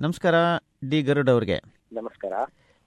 ನಮಸ್ಕಾರ 0.00 0.34
ಡಿ 0.90 1.02
ಗರುಡ್ 1.02 1.30
ಅವರಿಗೆ. 1.30 1.60
ನಮಸ್ಕಾರ. 1.92 2.32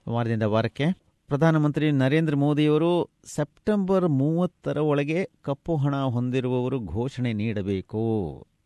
ವಾರದಿಂದ 0.09 0.43
ವಾರಕ್ಕೆ. 0.43 0.85
ಪ್ರಧಾನಮಂತ್ರಿ 1.27 1.91
ನರೇಂದ್ರ 1.91 2.35
ಮೋದಿಯವರು 2.35 3.09
ಸೆಪ್ಟೆಂಬರ್ 3.25 4.09
ಮೂವತ್ತರ 4.09 4.77
ಒಳಗೆ 4.77 5.29
ಕಪ್ಪು 5.41 5.75
ಹಣ 5.75 5.95
ಹೊಂದಿರುವವರು 5.95 6.79
ಘೋಷಣೆ 6.79 7.33
ನೀಡಬೇಕು. 7.33 8.01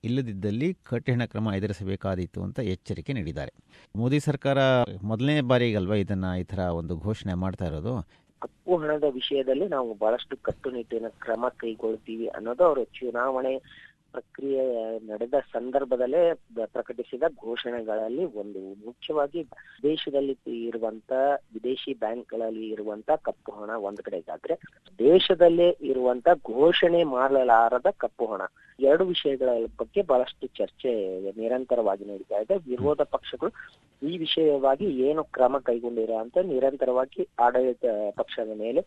ಇಲ್ಲದಿದ್ದಲ್ಲಿ 0.04 0.74
ಕಠಿಣ 0.74 1.22
ಕ್ರಮ 1.26 1.48
ಎದುರಿಸಬೇಕಾದೀತು 1.58 2.44
ಅಂತ 2.44 2.60
ಎಚ್ಚರಿಕೆ 2.60 3.14
ನೀಡಿದ್ದಾರೆ. 3.14 3.54
ಮೋದಿ 3.96 4.20
ಸರ್ಕಾರ 4.20 4.58
ಮೊದಲನೇ 5.04 5.42
ಬಾರಿಗಲ್ವಾ 5.42 5.96
ಇದನ್ನ 5.96 6.26
ಈ 6.40 6.44
ತರ 6.44 6.60
ಒಂದು 6.60 6.98
ಘೋಷಣೆ 6.98 7.34
ಮಾಡ್ತಾ 7.34 7.66
ಇರೋದು? 7.66 8.08
ಕಪ್ಪು 8.42 8.78
ಹಣದ 8.78 9.04
ವಿಷಯದಲ್ಲಿ 9.12 9.68
ನಾವು 9.68 9.94
ಬಹಳಷ್ಟು 9.94 10.38
ಕಟ್ಟುನಿಟ್ಟಿನ 10.38 11.06
ಕ್ರಮ 11.22 11.46
ಕೈಗೊಳ್ತೀವಿ 11.58 12.28
ಅನ್ನೋದು 12.28 12.64
ಅವರ 12.64 12.78
ಚುನಾವಣೆ 12.84 13.87
ಪ್ರಕ್ರಿಯೆ 14.12 14.64
ನಡೆದ 15.00 15.34
ಸಂದರ್ಭದಲ್ಲೇ 15.54 16.34
ಪ್ರಕಟಿಸಿದ 16.66 17.24
ಘೋಷಣೆಗಳಲ್ಲಿ 17.44 18.26
ಒಂದು. 18.26 18.86
ಮುಖ್ಯವಾಗಿ 18.86 19.42
ದೇಶದಲ್ಲಿ 19.84 20.38
ಇರುವಂತ, 20.66 21.12
ವಿದೇಶಿ 21.54 21.94
ಬ್ಯಾಂಕ್ಗಳಲ್ಲಿ 21.94 22.70
ಇರುವಂತ 22.70 23.12
ಕಪ್ಪು 23.12 23.52
ಹಣ 23.52 23.70
ಒಂದ್ 23.70 24.02
ಕಡೆಗಾದ್ರೆ 24.02 24.56
ದೇಶದಲ್ಲೇ 25.00 25.70
ಇರುವಂತ 25.82 26.28
ಘೋಷಣೆ 26.46 27.04
ಮಾಡಲಾರದ 27.04 27.86
ಕಪ್ಪು 27.98 28.26
ಹಣ. 28.26 28.42
ಎರಡು 28.80 29.06
ವಿಷಯಗಳ 29.06 29.50
ಬಗ್ಗೆ 29.80 30.02
ಬಹಳಷ್ಟು 30.02 30.48
ಚರ್ಚೆ 30.48 30.92
ನಿರಂತರವಾಗಿ 31.40 32.06
ನಡೀತಾ 32.06 32.36
ಇದೆ. 32.36 32.58
ವಿರೋಧ 32.70 33.02
ಪಕ್ಷಗಳು 33.02 33.52
ಈ 34.02 34.18
ವಿಷಯವಾಗಿ 34.18 34.88
ಏನು 35.02 35.24
ಕ್ರಮ 35.34 35.58
ಕೈಗೊಂಡಿರ 35.60 36.14
ಅಂತ 36.16 36.38
ನಿರಂತರವಾಗಿ 36.46 37.22
ಆಡಳಿತ 37.40 37.86
ಪಕ್ಷದ 38.16 38.52
ಮೇಲೆ 38.56 38.82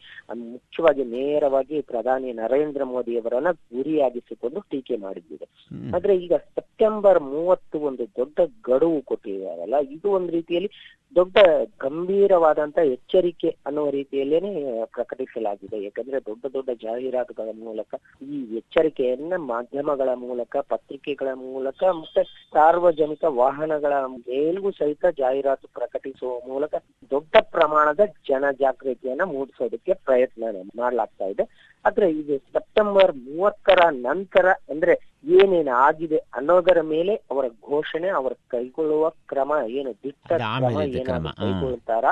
ಮುಖ್ಯವಾಗಿ 0.53 1.05
ನೇರವಾಗಿ 1.11 1.81
ಪ್ರಧಾನಿ 1.83 2.33
ನರೇಂದ್ರ 2.33 2.85
ಮೋದಿ 2.85 3.15
ಅವರನ್ನ 3.17 3.53
ಗುರಿಯಾಗಿಸಿಕೊಂಡು 3.73 4.61
ಟೀಕೆ 4.71 4.97
ಮಾಡಿದ್ದಿದೆ. 4.97 5.47
ಆದ್ರೆ 5.95 6.15
ಈಗ 6.17 6.35
ಸೆಪ್ಟೆಂಬರ್ 6.55 7.21
ಮೂವತ್ತು 7.31 7.79
ಒಂದು 7.81 8.07
ದೊಡ್ಡ 8.19 8.39
ಗಡುವು 8.65 9.01
ಕೊಟ್ಟಿದ್ದಾರಲ್ಲ 9.03 9.79
ಇದು 9.91 10.09
ಒಂದು 10.11 10.33
ರೀತಿಯಲ್ಲಿ 10.33 10.71
ದೊಡ್ಡ 11.17 11.39
ಗಂಭೀರವಾದಂತ 11.81 12.79
ಎಚ್ಚರಿಕೆ 12.93 13.57
ಅನ್ನುವ 13.67 13.91
ರೀತಿಯಲ್ಲೇನೆ 13.91 14.51
ಪ್ರಕಟಿಸಲಾಗಿದೆ 14.93 15.79
ಯಾಕಂದ್ರೆ 15.83 16.19
ದೊಡ್ಡ 16.21 16.45
ದೊಡ್ಡ 16.55 16.71
ಜಾಹೀರಾತುಗಳ 16.83 17.49
ಮೂಲಕ 17.63 17.93
ಈ 18.29 18.39
ಎಚ್ಚರಿಕೆಯನ್ನ 18.57 19.37
ಮಾಧ್ಯಮಗಳ 19.47 20.15
ಮೂಲಕ 20.17 20.57
ಪತ್ರಿಕೆಗಳ 20.69 21.29
ಮೂಲಕ 21.45 21.83
ಮತ್ತೆ 21.95 22.23
ಸಾರ್ವಜನಿಕ 22.53 23.25
ವಾಹನಗಳ 23.35 23.93
ಮೇಲೂ 24.21 24.71
ಸಹಿತ 24.71 25.00
ಜಾಹೀರಾತು 25.17 25.67
ಪ್ರಕಟಿಸುವ 25.75 26.33
ಮೂಲಕ 26.49 26.75
ದೊಡ್ಡ 27.13 27.35
ಪ್ರಮಾಣದ 27.53 28.03
ಜನ 28.29 28.45
ಜಾಗೃತಿಯನ್ನ 28.61 29.25
ಮೂಡಿಸೋದಕ್ಕೆ 29.33 29.93
ಪ್ರಯತ್ನ 30.07 30.43
ಮಾಡಲಾಗ್ತಾ 30.81 31.27
ಇದೆ. 31.27 31.45
ಆದ್ರೆ 31.85 32.07
ಇದು 32.13 32.35
ಸೆಪ್ಟೆಂಬರ್ 32.53 33.13
ಮೂವತ್ತರ 33.29 33.81
ನಂತರ 34.01 34.47
ಅಂದ್ರೆ 34.71 34.95
ಏನೇನು 35.35 35.75
ಆಗಿದೆ 35.81 36.19
ಅನ್ನೋದರ 36.33 36.81
ಮೇಲೆ 36.91 37.15
ಅವರ 37.31 37.47
ಘೋಷಣೆ 37.69 38.09
ಅವರ 38.19 38.33
ಕೈಗೊಳ್ಳುವ 38.49 39.05
ಕ್ರಮ 39.27 39.53
ಏನು 39.73 39.93
ದಿಟ್ಟ 40.05 40.29
ಕ್ರಮ 40.33 40.65
ಏನಾದ್ರು 40.93 41.33
ಕೈಗೊಳ್ತಾರ 41.43 42.05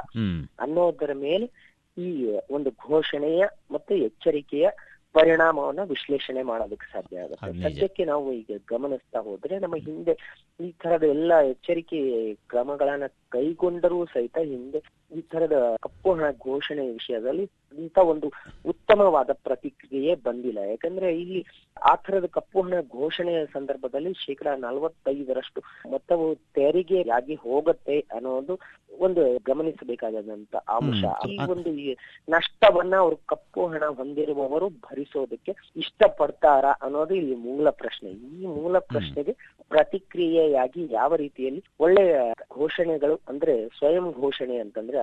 ಅನ್ನೋದರ 0.59 1.13
ಮೇಲೆ 1.23 1.49
ಈ 1.97 2.09
ಒಂದು 2.51 2.71
ಘೋಷಣೆಯ 2.87 3.45
ಮತ್ತೆ 3.71 3.95
ಎಚ್ಚರಿಕೆಯ 4.01 4.67
ಪರಿಣಾಮವನ್ನ 5.15 5.83
ವಿಶ್ಲೇಷಣೆ 5.85 6.43
ಮಾಡೋದಕ್ಕೆ 6.43 6.93
ಸಾಧ್ಯ 6.93 7.19
ಆಗುತ್ತೆ. 7.19 7.63
ಸದ್ಯಕ್ಕೆ 7.63 8.05
ನಾವು 8.05 8.33
ಈಗ 8.33 8.51
ಗಮನಿಸ್ತಾ 8.71 9.21
ಹೋದ್ರೆ 9.21 9.59
ನಮ್ಮ 9.59 9.77
ಹಿಂದೆ 9.77 10.15
ಈ 10.61 10.73
ತರದ 10.73 11.03
ಎಲ್ಲ 11.03 11.41
ಎಚ್ಚರಿಕೆ 11.41 12.01
ಕ್ರಮಗಳನ್ನ 12.49 13.07
ಕೈಗೊಂಡರೂ 13.29 14.05
ಸಹಿತ 14.05 14.39
ಹಿಂದೆ 14.45 14.81
ಈ 15.11 15.21
ತರದ 15.33 15.57
ಕಪ್ಪು 15.85 16.11
ಹಣ 16.15 16.27
ಘೋಷಣೆ 16.47 16.85
ವಿಷಯದಲ್ಲಿ 16.97 17.45
ಇಂಥ 17.79 17.99
ಒಂದು 18.13 18.27
ಉತ್ತಮವಾದ 18.73 19.31
ಪ್ರತಿಕ್ರಿಯೆ 19.47 20.13
ಬಂದಿಲ್ಲ. 20.27 20.61
ಯಾಕಂದ್ರೆ 20.73 21.09
ಇಲ್ಲಿ 21.21 21.41
ಆ 21.91 21.93
ತರದ 22.05 22.27
ಕಪ್ಪು 22.37 22.59
ಹಣ 22.67 22.81
ಘೋಷಣೆಯ 22.99 23.41
ಸಂದರ್ಭದಲ್ಲಿ 23.55 24.13
ಶೇಕಡ 24.25 24.49
ನಲವತ್ತೈದರಷ್ಟು 24.67 25.61
ಮೊತ್ತವು 25.93 26.27
ತೆರಿಗೆಯಾಗಿ 26.59 27.37
ಹೋಗುತ್ತೆ 27.45 27.99
ಅನ್ನೋದು 28.17 28.57
ಒಂದು 29.07 29.23
ಗಮನಿಸಬೇಕಾದಂತ 29.49 30.57
ಅಂಶ. 30.77 31.03
ಈ 31.33 31.37
ಒಂದು 31.55 31.71
ಈ 31.83 31.89
ನಷ್ಟವನ್ನ 32.29 32.95
ಅವರು 33.03 33.17
ಕಪ್ಪು 33.33 33.67
ಹಣ 33.73 33.85
ಹೊಂದಿರುವವರು 33.99 34.69
ಭರಿಸೋದಕ್ಕೆ 34.87 35.53
ಇಷ್ಟಪಡ್ತಾರಾ 35.83 36.73
ಅನ್ನೋದು 36.87 37.15
ಇಲ್ಲಿ 37.21 37.37
ಮೂಲ 37.49 37.71
ಪ್ರಶ್ನೆ. 37.83 38.11
ಈ 38.11 38.47
ಮೂಲ 38.59 38.79
ಪ್ರಶ್ನೆಗೆ 38.93 39.35
ಪ್ರತಿಕ್ರಿಯೆಯಾಗಿ 39.71 40.83
ಯಾವ 40.99 41.15
ರೀತಿಯಲ್ಲಿ 41.25 41.63
ಒಳ್ಳೆಯ 41.81 42.13
ಘೋಷಣೆಗಳು 42.59 43.17
ಅಂದ್ರೆ 43.31 43.55
ಸ್ವಯಂ 43.79 44.07
ಘೋಷಣೆ 44.21 44.57
ಅಂತಂದ್ರೆ 44.65 44.98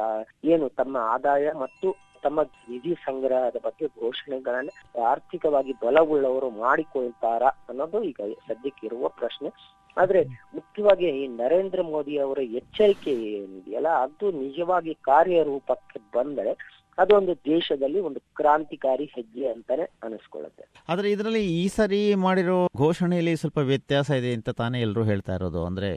ಏನು 0.46 0.66
ತಮ್ಮ 0.70 0.98
ಆದಾಯ 1.14 1.54
ಮತ್ತು 1.56 1.88
ತಮ್ಮ 2.24 2.42
ನಿಧಿ 2.70 2.94
ಸಂಗ್ರಹದ 3.06 3.58
ಬಗ್ಗೆ 3.64 3.86
ಘೋಷಣೆಗಳನ್ನ 4.02 4.70
ಆರ್ಥಿಕವಾಗಿ 5.06 5.74
ಬಲವುಳ್ಳವರು 5.82 6.50
ಮಾಡಿಕೊಳ್ತಾರಾ 6.60 7.50
ಅನ್ನೋದು 7.70 8.00
ಈಗ 8.04 8.22
ಸದ್ಯಕ್ಕಿರುವ 8.48 9.08
ಪ್ರಶ್ನೆ. 9.20 9.50
ಆದ್ರೆ 9.98 10.22
ಮುಖ್ಯವಾಗಿ 10.54 11.06
ಈ 11.20 11.28
ನರೇಂದ್ರ 11.36 11.82
ಮೋದಿ 11.84 12.16
ಅವರ 12.18 12.40
ಎಚ್ಚರಿಕೆ 12.60 13.12
ಏನಿದೆಯಲ್ಲ, 13.34 13.90
ಅದು 14.06 14.26
ನಿಜವಾಗಿ 14.42 14.94
ಕಾರ್ಯರೂಪಕ್ಕೆ 15.10 16.00
ಬಂದರೆ 16.14 16.54
ಅದೊಂದು 16.98 17.34
ದೇಶದಲ್ಲಿ 17.36 18.00
ಒಂದು 18.00 18.20
ಕ್ರಾಂತಿಕಾರಿ 18.36 19.06
ಹೆಜ್ಜೆ 19.16 19.48
ಅಂತಾನೆ 19.48 19.84
ಅನಿಸ್ಕೊಳ್ಳುತ್ತೆ. 20.04 20.66
ಆದ್ರೆ 20.90 21.12
ಇದರಲ್ಲಿ 21.12 21.44
ಈ 21.64 21.68
ಸರಿ 21.68 22.16
ಮಾಡಿರೋ 22.16 22.68
ಘೋಷಣೆಯಲ್ಲಿ 22.78 23.36
ಸ್ವಲ್ಪ 23.36 23.58
ವ್ಯತ್ಯಾಸ 23.58 24.10
ಇದೆ 24.12 24.34
ಅಂತ 24.34 24.50
ತಾನೇ 24.50 24.82
ಎಲ್ಲರೂ 24.82 25.04
ಹೇಳ್ತಾ 25.04 25.36
ಇರೋದು. 25.36 25.66
ಅಂದ್ರೆ 25.66 25.90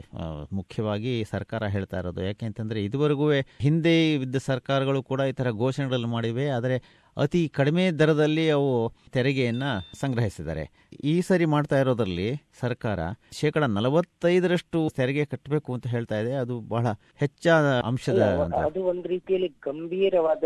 ಮುಖ್ಯವಾಗಿ 0.51 1.13
ಸರ್ಕಾರ 1.31 1.63
ಹೇಳ್ತಾ 1.67 1.99
ಇರೋದು. 1.99 2.21
ಯಾಕೆ 2.23 2.45
ಅಂತಂದ್ರೆ 2.45 2.83
ಇದುವರೆಗೂ 2.83 3.31
ಹಿಂದೆ 3.59 4.13
ಇದ್ದ 4.13 4.35
ಸರ್ಕಾರಗಳು 4.35 5.03
ಕೂಡ 5.03 5.21
ಈ 5.21 5.31
ತರ 5.31 5.51
ಘೋಷಣೆಗಳನ್ನು 5.65 6.07
ಮಾಡಿವೆ. 6.07 6.47
ಆದರೆ 6.49 6.77
ಅತಿ 7.23 7.41
ಕಡಿಮೆ 7.57 7.83
ದರದಲ್ಲಿ 7.99 8.43
ಅವು 8.57 8.71
ತೆರಿಗೆಯನ್ನ 9.15 9.63
ಸಂಗ್ರಹಿಸಿದ್ದಾರೆ. 10.01 10.63
ಈ 11.11 11.13
ಸರಿ 11.27 11.45
ಮಾಡ್ತಾ 11.53 11.77
ಇರೋದ್ರಲ್ಲಿ 11.83 12.27
ಸರ್ಕಾರ 12.61 12.99
ಶೇಕಡ 13.39 13.63
ನಲವತ್ತೈದರಷ್ಟು 13.77 14.79
ತೆರಿಗೆ 14.97 15.23
ಕಟ್ಟಬೇಕು 15.31 15.69
ಅಂತ 15.75 15.87
ಹೇಳ್ತಾ 15.93 16.17
ಇದೆ. 16.23 16.33
ಅದು 16.43 16.55
ಬಹಳ 16.73 16.87
ಹೆಚ್ಚಾದ 17.21 17.67
ಅಂಶದ 17.89 18.21
ಅದು 18.67 18.81
ಒಂದ್ 18.91 19.07
ರೀತಿಯಲ್ಲಿ 19.13 19.49
ಗಂಭೀರವಾದ 19.67 20.43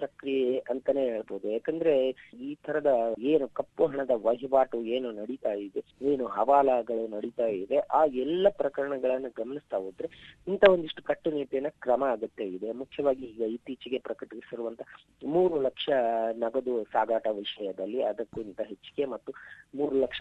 ಪ್ರಕ್ರಿಯೆ 0.00 0.50
ಅಂತಾನೆ 0.72 1.02
ಹೇಳ್ಬೋದು. 1.12 1.46
ಯಾಕಂದ್ರೆ 1.56 1.94
ಈ 2.48 2.50
ತರದ 2.66 2.92
ಏನು 3.32 3.48
ಕಪ್ಪು 3.60 3.86
ಹಣದ 3.92 4.16
ವಹಿವಾಟು 4.26 4.80
ಏನು 4.96 5.10
ನಡೀತಾ 5.20 5.52
ಇದೆ 5.66 5.82
ಏನು 6.12 6.26
ಹವಾಲಾಗಳು 6.36 7.04
ನಡೀತಾ 7.16 7.48
ಇದೆ 7.62 7.78
ಆ 8.00 8.02
ಎಲ್ಲ 8.24 8.46
ಪ್ರಕರಣಗಳನ್ನು 8.62 9.32
ಗಮನಿಸ್ತಾ 9.40 9.78
ಹೋದ್ರೆ 9.86 10.10
ಇಂತ 10.48 10.64
ಒಂದಿಷ್ಟು 10.74 11.04
ಕಟ್ಟುನಿಟ್ಟಿನ 11.10 11.70
ಕ್ರಮ 11.86 12.04
ಅಗತ್ಯ 12.16 12.48
ಇದೆ. 12.56 12.70
ಮುಖ್ಯವಾಗಿ 12.82 13.24
ಈಗ 13.32 13.42
ಇತ್ತೀಚೆಗೆ 13.56 14.00
ಪ್ರಕಟಿಸಿರುವಂತ 14.08 14.82
ಮೂರು 15.34 15.56
ಲಕ್ಷ 15.68 15.88
ನಗದು 16.36 16.84
ಸಾಗಾಟ 16.92 17.26
ವಿಷಯದಲ್ಲಿ 17.36 18.02
ಅದಕ್ಕಿಂತ 18.02 18.60
ಹೆಚ್ಚಿಗೆ 18.62 19.04
ಮತ್ತು 19.06 19.30
ಮೂರು 19.74 19.94
ಲಕ್ಷ 20.00 20.20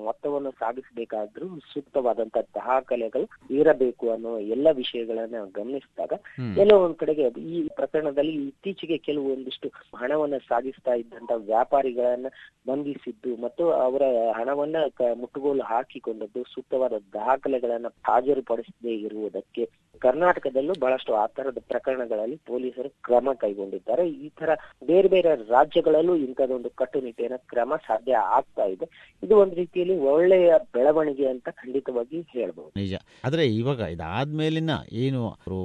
ಮೊತ್ತವನ್ನು 0.00 0.50
ಸಾಗಿಸಬೇಕಾದ್ರೂ 0.52 1.48
ಸೂಕ್ತವಾದಂತಹ 1.72 2.42
ದಾಖಲೆಗಳು 2.58 3.26
ಇರಬೇಕು 3.50 4.10
ಅನ್ನೋ 4.10 4.32
ಎಲ್ಲ 4.48 4.66
ವಿಷಯಗಳನ್ನ 4.72 5.36
ಗಮನಿಸಿದಾಗ. 5.54 6.12
ಎಲ್ಲೋ 6.58 6.76
ಒಂದ್ 6.84 6.96
ಕಡೆಗೆ 6.96 7.24
ಈ 7.50 7.68
ಪ್ರಕರಣದಲ್ಲಿ 7.76 8.34
ಇತ್ತೀಚೆಗೆ 8.46 8.98
ಕೆಲವೊಂದಿಷ್ಟು 8.98 9.68
ಹಣವನ್ನ 9.96 10.36
ಸಾಗಿಸ್ತಾ 10.48 10.94
ಇದ್ದಂತ 10.94 11.32
ವ್ಯಾಪಾರಿಗಳನ್ನ 11.46 12.28
ಬಂಧಿಸಿದ್ದು 12.66 13.36
ಮತ್ತು 13.36 13.64
ಅವರ 13.80 14.02
ಹಣವನ್ನ 14.32 14.76
ಮುಟ್ಟುಗೋಲು 15.16 15.62
ಹಾಕಿಕೊಂಡದ್ದು 15.62 16.42
ಸೂಕ್ತವಾದ 16.54 16.94
ದಾಖಲೆಗಳನ್ನ 17.14 17.88
ಹಾಜರುಪಡಿಸದೇ 18.04 18.94
ಇರುವುದಕ್ಕೆ 19.06 19.64
ಕರ್ನಾಟಕದಲ್ಲೂ 20.02 20.74
ಬಹಳಷ್ಟು 20.80 21.12
ಆ 21.14 21.26
ತರದ 21.36 21.58
ಪ್ರಕರಣಗಳಲ್ಲಿ 21.68 22.36
ಪೊಲೀಸರು 22.46 22.88
ಕ್ರಮ 23.04 23.32
ಕೈಗೊಂಡಿದ್ದಾರೆ 23.38 24.04
ಈ 24.18 24.28
ತರ 24.40 24.50
ಬೇರೆ 24.96 25.08
ಬೇರೆ 25.08 25.30
ರಾಜ್ಯಗಳಲ್ಲೂ 25.50 26.16
ಇಂಥದೊಂದು 26.16 26.70
ಕಟ್ಟುನಿಟ್ಟಿನ 26.70 27.32
ಕ್ರಮ 27.48 27.72
ಸಾಧ್ಯ 27.86 28.16
ಆಗ್ತಾ 28.16 28.64
ಇದೆ. 28.64 28.86
ಇದು 29.22 29.36
ಒಂದು 29.36 29.54
ರೀತಿಯಲ್ಲಿ 29.54 29.96
ಒಳ್ಳೆಯ 29.98 30.54
ಬೆಳವಣಿಗೆ 30.74 31.26
ಅಂತ 31.28 31.48
ಖಂಡಿತವಾಗಿ 31.52 32.20
ಹೇಳ್ಬಹುದು 32.30 32.72
ನಿಜ. 32.76 32.94
ಆದ್ರೆ 33.24 33.44
ಇವಾಗ 33.46 33.80
ಇದಾದ್ಮೇಲಿನ 33.80 34.70
ಏನು 34.92 35.22
ಅವರು 35.30 35.58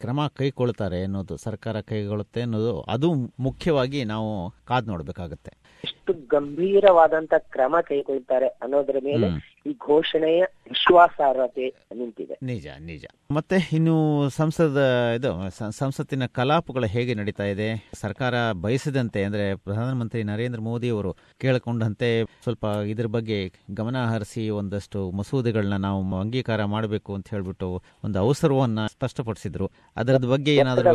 ಕ್ರಮ 0.00 0.20
ಕೈಗೊಳ್ತಾರೆ 0.36 1.02
ಅನ್ನೋದು 1.02 1.36
ಸರ್ಕಾರ 1.36 1.80
ಕೈಗೊಳ್ಳುತ್ತೆ 1.80 2.40
ಅನ್ನೋದು 2.42 2.74
ಅದು 2.80 3.08
ಮುಖ್ಯವಾಗಿ 3.40 4.04
ನಾವು 4.04 4.30
ಕಾದ್ 4.64 4.88
ನೋಡ್ಬೇಕಾಗತ್ತೆ. 4.88 5.52
ಎಷ್ಟು 5.84 6.12
ಗಂಭೀರವಾದಂತ 6.28 7.34
ಕ್ರಮ 7.38 7.76
ಕೈಗೊಳ್ತಾರೆ 7.82 8.46
ಅನ್ನೋದ್ರ 8.46 8.96
ಮೇಲೆ. 9.04 9.49
ಈ 9.66 9.72
ಘೋಷಣೆಯ 9.72 10.44
ವಿಶ್ವಾಸಾರ್ಹತೆ 10.68 11.66
ನಿಂತಿದೆ. 11.96 12.38
ನಿಜ 12.42 12.66
ನಿಜ. 12.80 13.04
ಮತ್ತೆ 13.30 13.56
ಇನ್ನು 13.72 14.28
ಸಂಸದ 14.28 14.80
ಇದು 15.16 15.30
ಸಂಸತ್ತಿನ 15.70 16.26
ಕಲಾಪಗಳು 16.26 16.86
ಹೇಗೆ 16.86 17.14
ನಡೀತಾ 17.14 17.44
ಇದೆ? 17.44 17.90
ಸರ್ಕಾರ 17.94 18.34
ಬಯಸಿದಂತೆ 18.52 19.24
ಅಂದ್ರೆ 19.24 19.54
ಪ್ರಧಾನಮಂತ್ರಿ 19.54 20.22
ನರೇಂದ್ರ 20.22 20.60
ಮೋದಿ 20.60 20.88
ಅವರು 20.88 21.12
ಕೇಳಿಕೊಂಡಂತೆ 21.40 22.24
ಸ್ವಲ್ಪ 22.42 22.64
ಇದ್ರ 22.86 23.06
ಬಗ್ಗೆ 23.06 23.52
ಗಮನ 23.74 24.04
ಹರಿಸಿ 24.04 24.48
ಒಂದಷ್ಟು 24.50 25.10
ಮಸೂದೆಗಳನ್ನ 25.10 25.76
ನಾವು 25.76 26.20
ಅಂಗೀಕಾರ 26.20 26.64
ಮಾಡಬೇಕು 26.64 27.14
ಅಂತ 27.14 27.26
ಹೇಳ್ಬಿಟ್ಟು 27.30 27.82
ಒಂದು 28.04 28.18
ಅವಸರವನ್ನ 28.18 28.86
ಸ್ಪಷ್ಟಪಡಿಸಿದ್ರು. 28.86 29.70
ಅದರ 29.96 30.16
ಬಗ್ಗೆ 30.16 30.56
ಏನಾದರೂ 30.56 30.94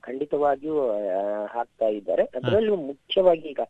ಖಂಡಿತವಾಗಿಯೂ 0.00 0.78
ಹಾಕ್ತಾ 1.46 1.86
ಇದ್ದಾರೆ. 1.86 2.22
ಅದರಲ್ಲೂ 2.22 2.76
ಮುಖ್ಯವಾಗಿ 2.76 3.48
ಈಗ 3.48 3.60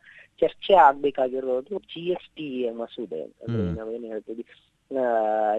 ಚರ್ಚೆ 0.40 0.74
ಆಗ್ಬೇಕಾಗಿರೋದು 0.84 1.74
ಜಿ 1.88 2.04
ಎಸ್ 2.10 2.30
ಟಿ 2.36 2.46
ಮಸೂದೆ 2.76 3.20
ಅಂದ್ರೆ. 3.22 3.50
ನಾವೇನ್ 3.76 4.06
ಹೇಳ್ತೀವಿ 4.06 4.44
ಆ, 4.90 5.04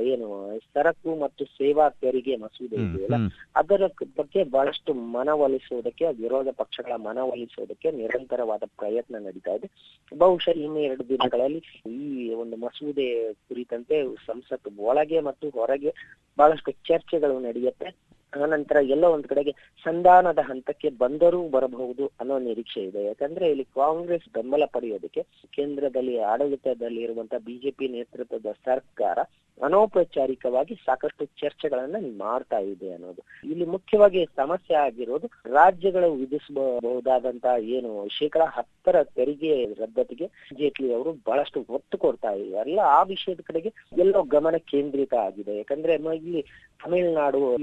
ಏನು 0.04 0.28
ಸರಕು 0.68 1.16
ಮತ್ತು 1.16 1.46
ಸೇವಾ 1.56 1.90
ತೆರಿಗೆ 2.02 2.36
ಮಸೂದೆ 2.36 2.78
ಇದೆಯಲ್ಲ. 2.84 3.18
ಅದರ 3.56 3.82
ಬಗ್ಗೆ 4.18 4.44
ಬಹಳಷ್ಟು 4.52 4.92
ಮನವೊಲಿಸುವುದಕ್ಕೆ 5.12 6.06
ವಿರೋಧ 6.20 6.48
ಪಕ್ಷಗಳ 6.56 6.96
ಮನವೊಲಿಸುವುದಕ್ಕೆ 7.00 7.92
ನಿರಂತರವಾದ 7.92 8.64
ಪ್ರಯತ್ನ 8.78 9.20
ನಡೀತಾ 9.26 9.56
ಇದೆ 9.56 9.68
ಬಹುಶಃ 10.12 10.56
ಇನ್ನು 10.60 10.80
ಎರಡು 10.80 11.10
ದಿನಗಳಲ್ಲಿ 11.10 11.62
ಈ 11.96 12.00
ಒಂದು 12.36 12.56
ಮಸೂದೆ 12.58 13.08
ಕುರಿತಂತೆ 13.48 13.98
ಸಂಸತ್ 14.26 14.70
ಒಳಗೆ 14.84 15.20
ಮತ್ತು 15.22 15.50
ಹೊರಗೆ 15.50 15.94
ಬಹಳಷ್ಟು 16.38 16.72
ಚರ್ಚೆಗಳು 16.86 17.40
ನಡೆಯುತ್ತೆ 17.40 17.90
ಆನಂತರ 18.34 18.78
ಎಲ್ಲೋ 18.82 19.12
ಒಂದ್ 19.12 19.28
ಕಡೆಗೆ 19.28 19.52
ಸಂಧಾನದ 19.84 20.40
ಹಂತಕ್ಕೆ 20.44 20.90
ಬಂದರೂ 20.90 21.48
ಬರಬಹುದು 21.48 22.12
ಅನ್ನೋ 22.20 22.40
ನಿರೀಕ್ಷೆ 22.40 22.82
ಇದೆ. 22.82 23.04
ಯಾಕಂದ್ರೆ 23.04 23.50
ಇಲ್ಲಿ 23.50 23.64
ಕಾಂಗ್ರೆಸ್ 23.64 24.30
ಬೆಂಬಲ 24.34 24.66
ಪಡೆಯೋದಕ್ಕೆ 24.66 25.24
ಕೇಂದ್ರದಲ್ಲಿ 25.54 26.20
ಆಡಳಿತದಲ್ಲಿ 26.20 27.02
ಇರುವಂತ 27.02 27.34
ಬಿಜೆಪಿ 27.46 27.88
ನೇತೃತ್ವದ 27.88 28.52
ಸರ್ಕಾರ 28.66 29.20
ಅನೌಪಚಾರಿಕವಾಗಿ 29.64 30.76
ಸಾಕಷ್ಟು 30.76 31.26
ಚರ್ಚೆಗಳನ್ನ 31.26 31.96
ಮಾಡ್ತಾ 32.18 32.58
ಇದೆ 32.58 32.94
ಅನ್ನೋದು. 32.94 33.50
ಇಲ್ಲಿ 33.50 33.66
ಮುಖ್ಯವಾಗಿ 33.66 34.26
ಸಮಸ್ಯೆ 34.26 34.76
ಆಗಿರೋದು 34.76 35.28
ರಾಜ್ಯಗಳು 35.46 36.14
ವಿಧಿಸಬಹುದಾದಂತ 36.14 37.46
ಏನು 37.60 38.08
ಶೇಕಡ 38.08 38.42
ಹತ್ತರ 38.42 39.04
ತೆರಿಗೆ 39.04 39.66
ರದ್ದತಿಗೆ 39.66 40.28
ಜೇಟ್ಲಿ 40.58 40.94
ಅವರು 40.94 41.14
ಬಹಳಷ್ಟು 41.14 41.66
ಒತ್ತು 41.70 41.98
ಕೊಡ್ತಾ 41.98 42.32
ಇದ್ದಾರೆ. 42.32 42.70
ಎಲ್ಲ 42.70 42.80
ಆ 42.80 43.04
ವಿಷಯದ 43.04 43.40
ಕಡೆಗೆ 43.44 43.74
ಎಲ್ಲೋ 43.98 44.24
ಗಮನ 44.24 44.58
ಕೇಂದ್ರಿತ 44.58 45.14
ಆಗಿದೆ. 45.14 45.58
ಯಾಕಂದ್ರೆ 45.58 45.96
ಇಲ್ಲಿ 45.96 46.42
ತಮಿಳುನಾಡು 46.84 47.58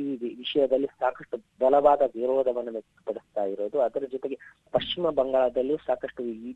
ವಿಷಯದಲ್ಲಿ 0.54 0.88
ಸಾಕಷ್ಟು 1.00 1.36
ಬಲವಾದ 1.62 2.02
ವಿರೋಧವನ್ನು 2.16 2.72
ವ್ಯಕ್ತಪಡಿಸ್ತಾ 2.74 3.42
ಇರೋದು. 3.52 3.76
ಅದರ 3.86 4.04
ಜೊತೆಗೆ 4.12 4.36
ಪಶ್ಚಿಮ 4.74 5.10
ಬಂಗಾಳದಲ್ಲೂ 5.18 5.76
ಸಾಕಷ್ಟು 5.86 6.22
ಈ 6.48 6.50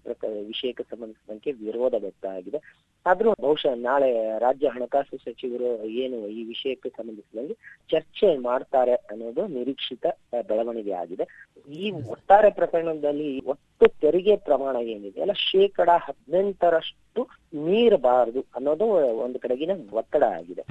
ವಿಷಯಕ್ಕೆ 0.50 0.84
ಸಂಬಂಧಿಸಿದಂತೆ 0.90 1.52
ವಿರೋಧ 1.64 1.94
ವ್ಯಕ್ತ 2.04 2.26
ಆಗಿದೆ 2.36 2.58
ಆದ್ರೂ 3.06 3.30
ಬಹುಶಃ 3.44 3.74
ನಾಳೆ 3.86 4.10
ರಾಜ್ಯ 4.44 4.70
ಹಣಕಾಸು 4.74 5.18
ಸಚಿವರು 5.24 5.68
ಏನು 6.02 6.16
ಈ 6.38 6.40
ವಿಷಯಕ್ಕೆ 6.44 6.88
ಸಂಬಂಧಿಸಿದಂಗೆ 6.98 7.56
ಚರ್ಚೆ 7.90 8.30
ಮಾಡ್ತಾರೆ 8.48 8.94
ಅನ್ನೋದು 9.10 9.42
ನಿರೀಕ್ಷಿತ 9.56 10.06
ಬೆಳವಣಿಗೆ 10.50 10.94
ಆಗಿದೆ. 11.02 11.24
ಈ 11.68 11.90
ಒಟ್ಟಾರೆ 12.14 12.50
ಪ್ರಕರಣದಲ್ಲಿ 12.60 13.28
ಒಟ್ಟು 13.52 13.86
ತೆರಿಗೆ 14.02 14.36
ಪ್ರಮಾಣ 14.48 14.76
ಏನಿದೆ 14.94 15.22
ಅಲ್ಲ 15.24 15.36
ಶೇಕಡ 15.50 15.90
ಹದಿನೆಂಟರಷ್ಟು 16.06 17.22
ಮೀರಬಾರದು 17.66 18.40
ಅನ್ನೋದು 18.56 18.86
ಒಂದು 19.24 19.38
ಕಡೆಗಿನ 19.44 19.72
ಒತ್ತಡ 20.00 20.24
ಆಗಿದೆ. 20.38 20.62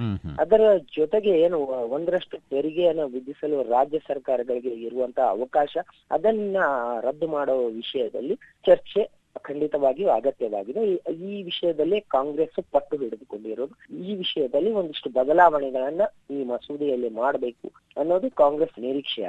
ಅದರ 0.44 0.62
ಜೊತೆಗೆ 0.98 1.32
ಏನು 1.46 1.58
ಒಂದರಷ್ಟು 1.96 2.36
ತೆರಿಗೆಯನ್ನು 2.52 3.06
ವಿಧಿಸಲು 3.20 3.64
ರಾಜ್ಯ 3.64 4.00
ಸರ್ಕಾರಗಳಿಗೆ 4.00 4.70
ಇರುವಂತಹ 4.70 5.30
ಅವಕಾಶ 5.30 5.78
ಅದನ್ನ 6.12 6.58
ರದ್ದು 7.02 7.28
ಮಾಡುವ 7.28 7.66
ವಿಷಯದಲ್ಲಿ 7.66 8.36
ಚರ್ಚೆ 8.66 9.18
ಖಂಡಿತವಾಗಿಯೂ 9.42 10.10
ಅಗತ್ಯವಾಗಿದೆ. 10.10 10.82
ಈ- 10.86 11.44
ವಿಷಯದಲ್ಲಿ 11.44 12.02
ಕಾಂಗ್ರೆಸ್ 12.02 12.72
ಪಟ್ಟು 12.72 12.98
ಹಿಡಿದುಕೊಂಡಿರೋದು. 12.98 13.96
ಈ 13.96 14.16
ವಿಷಯದಲ್ಲಿ 14.16 14.72
ಒಂದಿಷ್ಟು 14.72 15.10
ಬದಲಾವಣೆಗಳನ್ನ 15.10 16.02
ಈ 16.32 16.44
ಮಸೂದೆಯಲ್ಲಿ 16.44 17.10
ಮಾಡಬೇಕು 17.10 17.72
ಅನ್ನೋದು 17.98 18.32
ಕಾಂಗ್ರೆಸ್ 18.32 18.80
ನಿರೀಕ್ಷೆ 18.80 19.24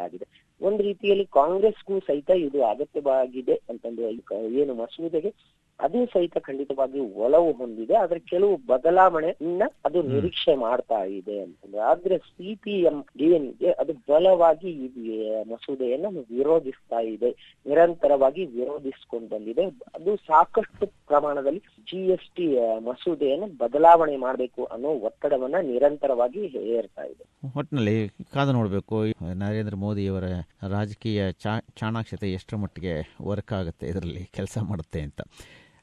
ಒಂದು 0.61 0.83
ರೀತಿಯಲ್ಲಿ 0.83 1.27
ಕಾಂಗ್ರೆಸ್ಗೂ 1.27 2.01
ಸಹಿತ 2.01 2.31
ಇದು 2.31 2.65
ಅಗತ್ಯವಾಗಿದೆ 2.65 3.55
ಅಂತಂದು 3.69 4.11
ಈ 4.11 4.21
ಏನು 4.51 4.75
ಮಸೂದೆಗೆ 4.75 5.35
ಅದು 5.81 5.99
ಸಹಿತ 6.07 6.37
ಖಂಡಿತವಾಗಿ 6.47 7.01
ಒಲವು 7.25 7.51
ಹೊಂದಿದೆ 7.53 7.95
ಆದ್ರೆ 7.95 8.21
ಕೆಲವು 8.31 8.55
ಬದಲಾವಣೆಯನ್ನ 8.69 9.65
ಅದು 9.85 9.99
ನಿರೀಕ್ಷೆ 10.09 10.55
ಮಾಡ್ತಾ 10.63 11.01
ಇದೆ 11.11 11.37
ಅಂತಂದ್ರೆ 11.43 11.83
ಆದ್ರೆ 11.91 12.17
ಸಿಪಿಎಂ 12.29 12.97
ಡಿಎನ್ಗೆ 13.19 13.71
ಅದು 13.75 13.93
ಬಲವಾಗಿ 14.09 14.71
ಈ 15.03 15.19
ಮಸೂದೆಯನ್ನ 15.49 16.07
ವಿರೋಧಿಸ್ತಾ 16.31 17.01
ಇದೆ 17.13 17.31
ನಿರಂತರವಾಗಿ 17.67 18.45
ವಿರೋಧಿಸ್ಕೊಂಡು 18.55 19.29
ಬಂದಿದೆ 19.29 19.67
ಅದು 19.95 20.17
ಸಾಕಷ್ಟು 20.27 20.87
ಪ್ರಮಾಣದಲ್ಲಿ 21.09 21.63
ಜಿ 21.89 22.01
ಎಸ್ 22.09 22.29
ಟಿ 22.37 22.47
ಮಸೂದೆಯನ್ನು 22.85 23.49
ಬದಲಾವಣೆ 23.59 24.17
ಮಾಡಬೇಕು 24.17 24.65
ಅನ್ನೋ 24.75 24.91
ಒತ್ತಡವನ್ನ 25.09 25.61
ನಿರಂತರವಾಗಿ 25.69 26.43
ಹೇರ್ತಾ 26.57 27.05
ಇದೆ. 27.05 27.25
ಒಟ್ಟಿನಲ್ಲಿ 27.57 27.97
ಕಾದು 28.33 28.53
ನೋಡಬೇಕು 28.53 28.97
ನರೇಂದ್ರ 29.39 29.77
ಮೋದಿಯವರ 29.77 30.27
ರಾಜಕೀಯ 30.71 31.23
ಚಾ 31.45 31.55
ಚಾಣಾಕ್ಷತೆ 31.77 32.29
ಎಷ್ಟರ 32.33 32.57
ಮಟ್ಟಿಗೆ 32.57 32.95
ವರ್ಕ್ 33.23 33.53
ಆಗುತ್ತೆ 33.53 33.87
ಇದರಲ್ಲಿ 33.89 34.25
ಕೆಲಸ 34.33 34.59
ಮಾಡುತ್ತೆ 34.69 35.01
ಅಂತ. 35.01 35.21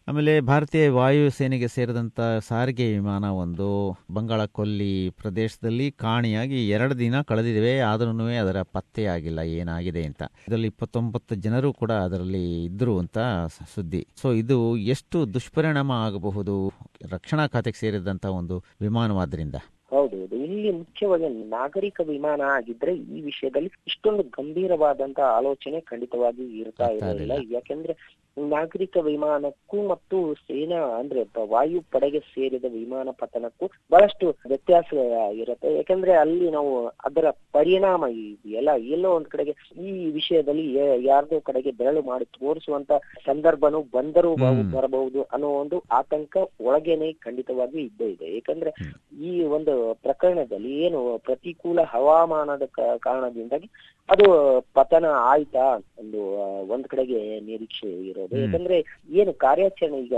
ಆಮೇಲೆ 0.07 0.41
ಭಾರತೀಯ 0.41 0.89
ವಾಯುಸೇನೆಗೆ 0.89 1.67
ಸೇರಿದಂಥ 1.67 2.19
ಸಾರಿಗೆ 2.47 2.87
ವಿಮಾನ 2.87 3.23
ಒಂದು 3.23 3.97
ಬಂಗಾಳ 4.11 4.45
ಕೊಲ್ಲಿ 4.45 5.09
ಪ್ರದೇಶದಲ್ಲಿ 5.09 5.91
ಕಾಣಿಯಾಗಿ 5.91 6.69
ಎರಡು 6.69 6.97
ದಿನ 6.97 7.21
ಕಳೆದಿವೆ 7.21 7.79
ಆದ್ರೂ 7.79 8.27
ಅದರ 8.27 8.61
ಪತ್ತೆಯಾಗಿಲ್ಲ 8.61 9.39
ಏನಾಗಿದೆ 9.39 10.03
ಅಂತ. 10.05 10.23
ಇದರಲ್ಲಿ 10.47 10.67
ಇಪ್ಪತ್ತೊಂಬತ್ತು 10.67 11.35
ಜನರು 11.35 11.73
ಕೂಡ 11.73 11.91
ಅದರಲ್ಲಿ 11.91 12.63
ಇದ್ರು 12.63 12.99
ಅಂತ 12.99 13.17
ಸುದ್ದಿ. 13.75 14.07
ಸೊ 14.21 14.33
ಇದು 14.33 14.77
ಎಷ್ಟು 14.77 15.33
ದುಷ್ಪರಿಣಾಮ 15.33 15.91
ಆಗಬಹುದು 15.91 16.73
ರಕ್ಷಣಾ 17.11 17.47
ಖಾತೆಗೆ 17.47 17.79
ಸೇರಿದಂಥ 17.79 18.25
ಒಂದು 18.25 18.63
ವಿಮಾನವಾದ್ರಿಂದ? 18.81 19.55
ಹೌದೌದು 20.05 20.35
ಇಲ್ಲಿ 20.45 20.71
ಮುಖ್ಯವಾಗಿ 20.71 21.27
ನಾಗರಿಕ 21.49 21.99
ವಿಮಾನ 22.01 22.41
ಆಗಿದ್ರೆ 22.41 22.95
ಈ 22.95 23.21
ವಿಷಯದಲ್ಲಿ 23.21 23.71
ಇಷ್ಟೊಂದು 23.87 24.23
ಗಂಭೀರವಾದಂತ 24.23 25.19
ಆಲೋಚನೆ 25.19 25.81
ಖಂಡಿತವಾಗಿ 25.81 26.59
ಇರ್ತಾ 26.59 26.89
ಇರಲಿಲ್ಲ. 26.89 27.33
ಯಾಕೆಂದ್ರೆ 27.51 27.95
ನಾಗರಿಕ 28.37 28.97
ವಿಮಾನಕ್ಕೂ 29.01 29.87
ಮತ್ತು 29.87 30.33
ಸೇನಾ 30.33 30.79
ಅಂದ್ರೆ 30.97 31.19
ವಾಯುಪಡೆಗೆ 31.19 31.51
ವಾಯು 31.53 31.81
ಪಡೆಗೆ 31.91 32.19
ಸೇರಿದ 32.19 32.67
ವಿಮಾನ 32.73 33.09
ಪತನಕ್ಕೂ 33.11 33.65
ಬಹಳಷ್ಟು 33.91 34.25
ವ್ಯತ್ಯಾಸ 34.47 34.89
ಇರುತ್ತೆ. 35.33 35.75
ಯಾಕಂದ್ರೆ 35.75 36.13
ಅಲ್ಲಿ 36.13 36.51
ನಾವು 36.51 36.87
ಅದರ 36.87 37.25
ಪರಿಣಾಮ 37.51 38.07
ಇದೆಯಲ್ಲ 38.07 38.69
ಎಲ್ಲೋ 38.95 39.15
ಒಂದ್ 39.15 39.27
ಕಡೆಗೆ 39.27 39.53
ಈ 39.81 40.09
ವಿಷಯದಲ್ಲಿ 40.09 40.73
ಯಾರದೋ 40.73 41.01
ಯಾರ್ದೋ 41.05 41.39
ಕಡೆಗೆ 41.39 41.71
ಬೆರಳು 41.71 42.01
ಮಾಡಿ 42.01 42.25
ತೋರಿಸುವಂತ 42.25 42.91
ಸಂದರ್ಭನೂ 43.25 43.81
ಬಂದರೂ 43.83 44.35
ಬರಬಹುದು 44.75 45.23
ಅನ್ನೋ 45.23 45.49
ಒಂದು 45.49 45.83
ಆತಂಕ 45.91 46.35
ಒಳಗೇನೆ 46.59 47.13
ಖಂಡಿತವಾಗಿ 47.13 47.79
ಇದ್ದೇ 47.79 48.09
ಇದೆ. 48.09 48.35
ಯಾಕಂದ್ರೆ 48.35 48.73
ಈ 49.21 49.43
ಒಂದು 49.43 49.94
ಪ್ರಕರಣದಲ್ಲಿ 50.03 50.71
ಏನು 50.80 51.18
ಪ್ರತಿಕೂಲ 51.18 51.80
ಹವಾಮಾನದ 51.81 52.62
ಕಾರಣದಿಂದಾಗಿ 52.97 53.69
ಅದು 54.09 54.25
ಪತನ 54.74 55.06
ಆಯ್ತಾ 55.06 55.75
ಒಂದು 56.00 56.19
ಒಂದ್ 56.68 56.88
ಕಡೆಗೆ 56.88 57.39
ನಿರೀಕ್ಷೆ 57.39 58.07
ಇರೋದು. 58.07 58.38
ಯಾಕಂದ್ರೆ 58.38 58.83
ಏನು 59.12 59.33
ಕಾರ್ಯಾಚರಣೆ 59.33 60.00
ಈಗ 60.00 60.13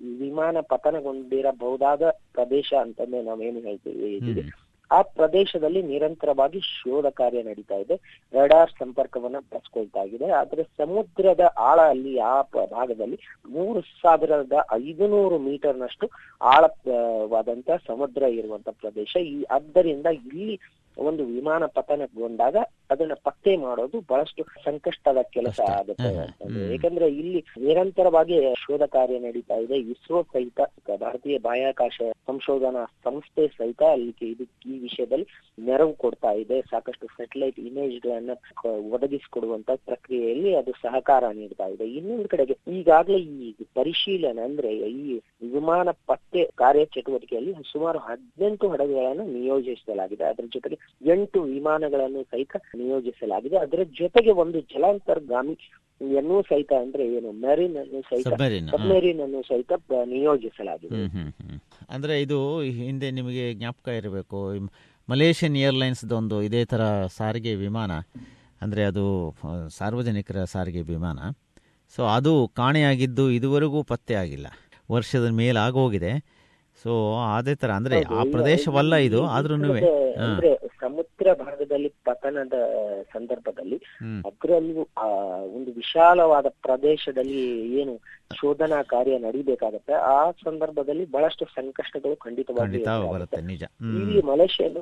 ಈ 0.00 0.18
ವಿಮಾನ 0.18 0.56
ಪತನಗೊಂಡಿರಬಹುದಾದ 0.60 2.02
ಪ್ರದೇಶ 2.32 2.74
ಅಂತಂದ್ರೆ 2.74 3.22
ನಾವೇನು 3.22 3.60
ಹೇಳ್ತೀವಿ. 3.60 4.50
ಆ 4.92 5.02
ಪ್ರದೇಶದಲ್ಲಿ 5.02 5.82
ನಿರಂತರವಾಗಿ 5.82 6.60
ಶೋಧ 6.60 7.06
ಕಾರ್ಯ 7.06 7.42
ನಡೀತಾ 7.42 7.74
ಇದೆ. 7.74 8.22
ರಡಾರ್ 8.32 8.70
ಸಂಪರ್ಕವನ್ನ 8.70 9.36
ಬಳಸ್ಕೊಳ್ತಾ 9.38 10.02
ಇದೆ. 10.02 10.30
ಆದ್ರೆ 10.30 10.62
ಸಮುದ್ರದ 10.62 11.40
ಆಳ 11.40 11.80
ಅಲ್ಲಿ, 11.80 12.18
ಆ 12.18 12.42
ಭಾಗದಲ್ಲಿ 12.42 13.18
ಮೂರು 13.48 13.80
ಸಾವಿರದ 13.80 14.52
ಐದುನೂರು 14.72 15.38
ಮೀಟರ್ನಷ್ಟು 15.38 16.10
ಆಳವಾದಂತ 16.42 17.70
ಸಮುದ್ರ 17.86 18.22
ಇರುವಂತ 18.22 18.68
ಪ್ರದೇಶ. 18.68 19.16
ಈ 19.16 19.44
ಆದ್ದರಿಂದ 19.50 20.06
ಇಲ್ಲಿ 20.06 20.60
ಒಂದು 20.98 21.24
ವಿಮಾನ 21.24 21.66
ಪತನಗೊಂಡಾಗ 21.66 22.56
ಅದನ್ನ 22.90 23.12
ಪತ್ತೆ 23.24 23.56
ಮಾಡೋದು 23.56 24.00
ಬಹಳಷ್ಟು 24.00 24.42
ಸಂಕಷ್ಟದ 24.64 25.18
ಕೆಲಸ. 25.22 25.60
ಆಗುತ್ತೆ. 25.60 26.10
ಯಾಕಂದ್ರೆ 26.72 27.08
ಇಲ್ಲಿ 27.08 27.44
ನಿರಂತರವಾಗಿ 27.58 28.54
ಶೋಧ 28.54 28.82
ಕಾರ್ಯ 28.82 29.18
ನಡೀತಾ 29.18 29.54
ಇದೆ. 29.54 29.78
ಇಸ್ರೋ 29.78 30.22
ಸಹಿತ 30.22 30.60
ಭಾರತೀಯ 31.00 31.38
ಬಾಹ್ಯಾಕಾಶ 31.38 32.00
ಸಂಶೋಧನಾ 32.26 32.84
ಸಂಸ್ಥೆ 33.04 33.46
ಸಹಿತ 33.46 33.82
ಅಲ್ಲಿ 33.82 34.14
ಇದು 34.30 34.44
ಈ 34.66 34.78
ವಿಷಯದಲ್ಲಿ 34.78 35.26
ನೆರವು 35.58 35.92
ಕೊಡ್ತಾ 35.92 36.32
ಇದೆ. 36.32 36.60
ಸಾಕಷ್ಟು 36.60 37.06
ಸ್ಯಾಟಲೈಟ್ 37.06 37.60
ಇಮೇಜ್ 37.60 38.06
ಗಳನ್ನ 38.06 38.30
ಒದಗಿಸಿಕೊಡುವಂತ 38.90 39.70
ಪ್ರಕ್ರಿಯೆಯಲ್ಲಿ 39.70 40.54
ಅದು 40.54 40.72
ಸಹಕಾರ 40.82 41.24
ನೀಡ್ತಾ 41.28 41.66
ಇದೆ. 41.66 41.88
ಇನ್ನೊಂದು 41.88 42.28
ಕಡೆಗೆ 42.28 42.58
ಈಗಾಗಲೇ 42.68 43.18
ಈ 43.18 43.52
ಪರಿಶೀಲನೆ 43.74 44.42
ಅಂದ್ರೆ 44.42 44.72
ಈ 44.90 45.20
ವಿಮಾನ 45.42 45.90
ಪತ್ತೆ 45.90 46.50
ಕಾರ್ಯಚಟುವಟಿಕೆಯಲ್ಲಿ 46.54 47.54
ಸುಮಾರು 47.72 47.98
ಹದಿನೆಂಟು 47.98 48.68
ಹಡಗುಗಳನ್ನು 48.68 49.24
ನಿಯೋಜಿಸಲಾಗಿದೆ. 49.24 50.24
ಅದರ 50.24 50.44
ಜೊತೆಗೆ 50.52 50.78
ಎಂಟು 51.00 51.38
ವಿಮಾನಗಳನ್ನು 51.54 52.22
ಸಹಿತ 52.32 52.56
ನಿಯೋಜಿಸಲಾಗಿದೆ. 52.80 53.56
ಅದರ 53.66 53.82
ಜೊತೆಗೆ 54.00 54.32
ಒಂದು 54.42 54.60
ಜಲಾಂತರ್ಗಾಮಿ 54.72 55.54
ಎನ್ನು 56.18 56.36
ಸಹಿತ 56.48 56.72
ಅಂದ್ರೆ 56.84 57.04
ಏನು 57.16 57.30
ಮೆರಿನ್ 57.44 57.76
ಅನ್ನು 57.82 58.00
ಸಹಿತ 58.10 58.28
ಸಬ್ಮರೀನ್ 58.74 59.20
ಅನ್ನು 59.26 59.40
ಸಹಿತ 59.48 59.72
ನಿಯೋಜಿಸಲಾಗಿದೆ. 60.14 61.00
ಅಂದ್ರೆ 61.94 62.16
ಇದು 62.24 62.38
ಹಿಂದೆ 62.80 63.10
ನಿಮಗೆ 63.18 63.44
ಜ್ಞಾಪಕ 63.60 63.88
ಇರಬೇಕು 64.00 64.40
ಮಲೇಷಿಯನ್ 65.08 65.56
ಏರ್ಲೈನ್ಸ್ 65.66 66.04
ಒಂದು 66.20 66.38
ಇದೇ 66.48 66.62
ತರ 66.72 66.82
ಸಾರಿಗೆ 67.18 67.52
ವಿಮಾನ 67.64 67.92
ಅಂದ್ರೆ 68.64 68.82
ಅದು 68.90 69.04
ಸಾರ್ವಜನಿಕರ 69.78 70.38
ಸಾರಿಗೆ 70.54 70.82
ವಿಮಾನ. 70.92 71.18
ಸೊ 71.96 72.02
ಅದು 72.16 72.32
ಕಾಣೆಯಾಗಿದ್ದು 72.60 73.24
ಇದುವರೆಗೂ 73.36 73.80
ಪತ್ತೆ 73.92 74.14
ಆಗಿಲ್ಲ. 74.22 74.46
ವರ್ಷದ 74.94 75.26
ಮೇಲೆ 75.40 75.58
ಆಗೋಗಿದೆ 75.66 76.12
ಸೊ 76.84 76.92
ಅದೇ 77.36 77.54
ತರ 77.62 77.70
ಅಂದ್ರೆ 77.78 77.96
ಆ 78.18 78.22
ಪ್ರದೇಶವಲ್ಲ 78.34 78.94
ಇದು 79.08 79.20
ಆದ್ರೂ 79.36 79.54
ಅಂದ್ರೆ 79.54 80.50
ಸಮುದ್ರ 80.88 81.32
ಭಾಗದಲ್ಲಿ 81.34 81.88
ಪತನದ 82.04 82.56
ಸಂದರ್ಭದಲ್ಲಿ 83.12 83.78
ಅದರಲ್ಲೂ 84.24 84.82
ಆ 84.98 85.08
ಒಂದು 85.48 85.70
ವಿಶಾಲವಾದ 85.72 86.48
ಪ್ರದೇಶದಲ್ಲಿ 86.62 87.42
ಏನು 87.80 87.94
ಶೋಧನಾ 88.34 88.78
ಕಾರ್ಯ 88.82 89.18
ನಡೀಬೇಕಾಗತ್ತೆ 89.18 89.94
ಆ 90.10 90.20
ಸಂದರ್ಭದಲ್ಲಿ 90.44 91.06
ಬಹಳಷ್ಟು 91.10 91.46
ಸಂಕಷ್ಟಗಳು 91.54 92.16
ಖಂಡಿತವಾಗಿ 92.16 92.80
ಇಲ್ಲಿ 93.92 94.22
ಮಲೇಷಿಯನ್ 94.22 94.80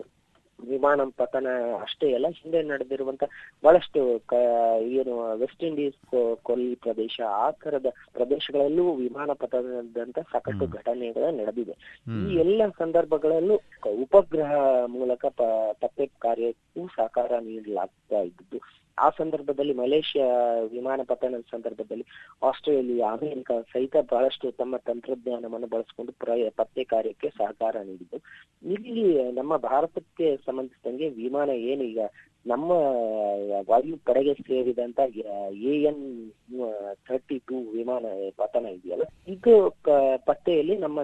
ವಿಮಾನ 0.68 1.00
ಪತನ 1.16 1.46
ಅಷ್ಟೇ 1.80 2.14
ಅಲ್ಲ 2.14 2.26
ಹಿಂದೆ 2.28 2.62
ನಡೆದಿರುವಂತ 2.62 3.24
ಬಹಳಷ್ಟು 3.64 4.22
ಏನು 4.80 5.36
ವೆಸ್ಟ್ 5.36 5.64
ಇಂಡೀಸ್ 5.64 6.06
ಕೊಲ್ಲಿ 6.42 6.74
ಪ್ರದೇಶ 6.74 7.20
ಆ 7.28 7.50
ತರದ 7.50 7.86
ಪ್ರದೇಶಗಳಲ್ಲೂ 8.12 8.94
ವಿಮಾನ 8.94 9.30
ಪತನದಂತ 9.32 10.18
ಸಾಕಷ್ಟು. 10.18 10.66
ಘಟನೆಗಳು 10.66 11.36
ನಡೆದಿದೆ. 11.36 12.02
ಈ 12.30 12.34
ಎಲ್ಲ 12.34 12.62
ಸಂದರ್ಭಗಳಲ್ಲೂ 12.78 13.54
ಉಪಗ್ರಹ 14.02 14.52
ಮೂಲಕ 14.86 15.26
ಪ- 15.26 15.76
ಪತ್ತೆ 15.80 16.06
ಕಾರ್ಯಕ್ಕೂ 16.06 16.86
ಸಹಕಾರ 16.86 17.38
ನೀಡಲಾಗ್ತಾ 17.38 18.20
ಇದ್ದು 18.20 18.85
ಆ 19.04 19.08
ಸಂದರ್ಭದಲ್ಲಿ 19.18 19.74
ಮಲೇಷ್ಯಾ 19.80 20.26
ವಿಮಾನ 20.74 21.00
ಪತನದ 21.10 21.44
ಸಂದರ್ಭದಲ್ಲಿ 21.54 22.04
ಆಸ್ಟ್ರೇಲಿಯಾ, 22.48 23.08
ಅಮೆರಿಕ 23.16 23.50
ಸಹಿತ 23.72 23.96
ಬಹಳಷ್ಟು 24.12 24.46
ತಮ್ಮ 24.60 24.76
ತಂತ್ರಜ್ಞಾನವನ್ನು 24.90 25.68
ಬಳಸಿಕೊಂಡು 25.74 26.12
ಪತ್ತೆ 26.60 26.84
ಕಾರ್ಯಕ್ಕೆ 26.92 27.30
ಸಹಕಾರ 27.40 27.76
ನೀಡಿದ್ದು. 27.90 28.18
ಇಲ್ಲಿ 28.76 29.04
ನಮ್ಮ 29.40 29.52
ಭಾರತಕ್ಕೆ 29.68 30.28
ಸಂಬಂಧಿಸಿದಂಗೆ 30.46 31.08
ವಿಮಾನ 31.22 31.50
ಏನು 31.72 31.84
ಈಗ 31.92 32.02
ನಮ್ಮ 32.52 32.72
ವಾಯು 33.68 33.94
ಪಡೆಗೆ 34.08 34.32
ಸೇರಿದಂತ 34.48 34.98
ಎ 35.68 35.72
ಎನ್ 35.90 36.02
ಥರ್ಟಿ 37.08 37.38
ಟೂ 37.48 37.56
ವಿಮಾನ 37.76 38.04
ಪತನ 38.40 38.66
ಇದೆಯಲ್ಲ, 38.76 39.06
ಇದು 39.34 39.52
ಪತ್ತೆಯಲ್ಲಿ 40.28 40.74
ನಮ್ಮ 40.84 40.98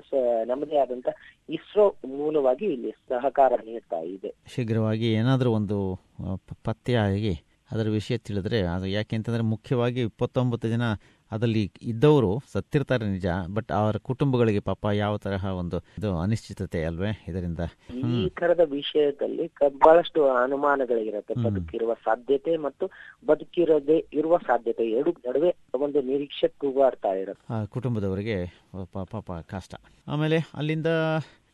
ನಮ್ಮದೇ 0.51 0.77
ಆದಂತ 0.85 1.09
ಇಸ್ರೋ 1.57 1.87
ಮೂಲವಾಗಿ 2.19 2.67
ಇಲ್ಲಿ 2.75 2.93
ಸಹಕಾರ 3.13 3.53
ನೀಡ್ತಾ 3.71 4.01
ಇದೆ. 4.17 4.31
ಶೀಘ್ರವಾಗಿ 4.55 5.09
ಏನಾದರೂ 5.21 5.53
ಒಂದು 5.61 5.79
ಪತ್ತೆಯಾಗಿ 6.69 7.35
ಅದರ 7.73 7.89
ವಿಷಯ 7.89 8.19
ತಿಳಿದ್ರೆ 8.19 8.61
ಅದು 8.63 8.87
ಯಾಕೆಂತಂದ್ರೆ 8.87 9.43
ಮುಖ್ಯವಾಗಿ 9.43 10.01
ಇಪ್ಪತ್ತೊಂಬತ್ತು 10.01 10.69
ಜನ 10.69 10.85
ಅದರಲ್ಲಿ 11.33 11.73
ಇದ್ದವರು 11.83 12.31
ಸತ್ತಿರ್ತಾರೆ 12.53 13.05
ನಿಜ 13.09 13.27
ಬಟ್ 13.55 13.73
ಅವರ 13.73 13.97
ಕುಟುಂಬಗಳಿಗೆ 13.97 14.61
ಪಾಪ 14.61 14.87
ಯಾವ 14.95 15.17
ತರಹ 15.17 15.45
ಒಂದು 15.45 15.79
ಇದು 15.99 16.19
ಅನಿಶ್ಚಿತತೆ 16.19 16.85
ಅಲ್ವೇ 16.85 17.13
ಇದರಿಂದ? 17.29 17.61
ಈ 17.95 18.29
ತರದ 18.29 18.61
ವಿಷಯದಲ್ಲಿ 18.71 19.47
ಬಹಳಷ್ಟು 19.85 20.29
ಅನುಮಾನಗಳಿರುತ್ತೆ. 20.29 21.35
ಬದುಕಿರುವ 21.43 21.95
ಸಾಧ್ಯತೆ 21.95 22.57
ಮತ್ತು 22.57 22.87
ಬದುಕಿರದೆ 23.27 23.99
ಇರುವ 24.13 24.39
ಸಾಧ್ಯತೆ 24.39 24.91
ಎರಡು 24.91 25.11
ನಡುವೆ 25.29 25.53
ಒಂದು 25.75 26.03
ನಿರೀಕ್ಷೆ 26.03 26.49
ತೂಗಾಡ್ತಾ 26.49 27.13
ಇರುತ್ತೆ. 27.15 27.67
ಕುಟುಂಬದವರಿಗೆ 27.67 28.37
ಪಾಪ 28.73 29.09
ಪಾಪ 29.11 29.33
ಕಷ್ಟ. 29.33 29.75
ಆಮೇಲೆ 30.09 30.39
ಅಲ್ಲಿಂದ 30.55 30.87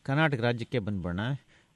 ಕರ್ನಾಟಕ 0.03 0.41
ರಾಜ್ಯಕ್ಕೆ 0.41 0.79
ಬಂದ್ಬಿಡೋಣ. 0.79 1.21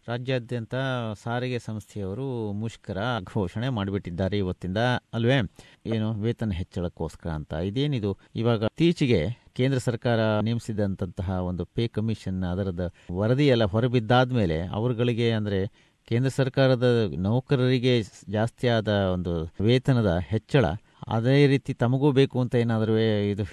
ರಾಜ್ಯಾದ್ಯಂತ 0.07 0.75
ಸಾರಿಗೆ 1.23 1.59
ಸಂಸ್ಥೆಯವರು 1.59 2.51
ಮುಷ್ಕರ 2.53 2.97
ಘೋಷಣೆ 3.23 3.69
ಮಾಡಿಬಿಟ್ಟಿದ್ದಾರೆ 3.69 4.37
ಇವತ್ತಿಂದ. 4.37 4.77
ಅಲ್ವೇ? 5.13 5.37
ಏನು 5.85 6.13
ವೇತನ 6.13 6.51
ಹೆಚ್ಚಳಕ್ಕೋಸ್ಕರ 6.51 7.29
ಅಂತ. 7.29 7.53
ಇದೇನಿದು? 7.53 8.17
ಇವಾಗ 8.35 8.63
ಇತ್ತೀಚೆಗೆ 8.63 9.21
ಕೇಂದ್ರ 9.53 9.77
ಸರ್ಕಾರ 9.77 10.39
ನೇಮಿಸಿದಂತಹ 10.39 11.39
ಒಂದು 11.41 11.65
ಪೇ 11.65 11.87
ಕಮಿಷನ್ 11.87 12.43
ಅದರದ 12.43 12.93
ವರದಿ 13.11 13.47
ಎಲ್ಲ 13.47 13.63
ಹೊರಬಿದ್ದಾದ್ಮೇಲೆ 13.63 14.61
ಅವರುಗಳಿಗೆ 14.67 15.31
ಅಂದರೆ 15.31 15.67
ಕೇಂದ್ರ 16.07 16.29
ಸರ್ಕಾರದ 16.29 16.87
ನೌಕರರಿಗೆ 17.17 17.93
ಜಾಸ್ತಿ 18.29 18.67
ಆದ 18.67 18.87
ಒಂದು 18.87 19.33
ವೇತನದ 19.61 20.17
ಹೆಚ್ಚಳ 20.27 20.65
ಅದೇ 21.07 21.47
ರೀತಿ 21.47 21.73
ತಮಗೂ 21.73 22.11
ಬೇಕು 22.11 22.39
ಅಂತ 22.39 22.55
ಏನಾದರೂ 22.55 22.97
ಇದು 23.31 23.43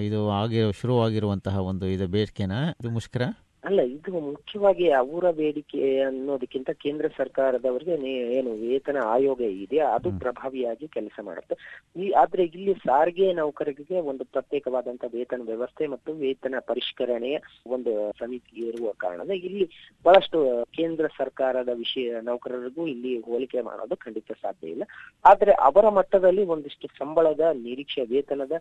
ಇದು 0.00 0.30
ಆಗಿರೋ 0.30 0.72
ಶುರುವಾಗಿರುವಂತಹ 0.72 1.58
ಒಂದು 1.58 1.86
ಇದು 1.86 2.06
ಬೇಡಿಕೆನ? 2.06 2.52
ಇದು 2.80 2.90
ಮುಷ್ಕರ? 2.90 3.22
ಅಲ್ಲ 3.66 3.80
ಇದು 3.92 4.10
ಮುಖ್ಯವಾಗಿ 4.26 4.84
ಅವರ 4.98 5.30
ಬೇಡಿಕೆ 5.38 5.78
ಅನ್ನೋದಕ್ಕಿಂತ 6.00 6.70
ಕೇಂದ್ರ 6.82 7.06
ಸರ್ಕಾರದವರಿಗೆ 7.16 7.94
ಏನು 8.36 8.50
ವೇತನ 8.62 8.98
ಆಯೋಗ 9.14 9.40
ಇದೆ 9.64 9.78
ಅದು 9.94 10.08
ಪ್ರಭಾವಿಯಾಗಿ 10.20 10.86
ಕೆಲಸ 10.88 11.16
ಮಾಡುತ್ತೆ. 11.28 11.54
ಈ 11.96 12.08
ಆದ್ರೆ 12.20 12.42
ಇಲ್ಲಿ 12.50 12.74
ಸಾರಿಗೆ 12.84 13.26
ನೌಕರರಿಗೆ 13.32 13.98
ಒಂದು 14.10 14.24
ಪ್ರತ್ಯೇಕವಾದಂತ 14.34 15.04
ವೇತನ 15.14 15.42
ವ್ಯವಸ್ಥೆ 15.50 15.86
ಮತ್ತು 15.94 16.12
ವೇತನ 16.22 16.60
ಪರಿಷ್ಕರಣೆಯ 16.70 17.38
ಒಂದು 17.76 17.94
ಸಮಿತಿ 18.20 18.54
ಇರುವ 18.68 18.92
ಕಾರಣ 18.98 19.20
ಇಲ್ಲಿ 19.40 19.66
ಬಹಳಷ್ಟು 20.04 20.38
ಕೇಂದ್ರ 20.78 21.06
ಸರ್ಕಾರದ 21.18 21.70
ವಿಷಯ 21.82 22.20
ನೌಕರರಿಗೂ 22.28 22.84
ಇಲ್ಲಿ 22.86 23.14
ಹೋಲಿಕೆ 23.28 23.60
ಮಾಡೋದು 23.62 23.96
ಖಂಡಿತ 23.96 24.30
ಸಾಧ್ಯ 24.44 24.74
ಇಲ್ಲ. 24.74 24.84
ಆದ್ರೆ 25.24 25.52
ಅವರ 25.68 25.86
ಮಟ್ಟದಲ್ಲಿ 25.98 26.44
ಒಂದಿಷ್ಟು 26.54 26.86
ಸಂಬಳದ 27.00 27.44
ನಿರೀಕ್ಷೆ 27.66 28.04
ವೇತನದ 28.12 28.54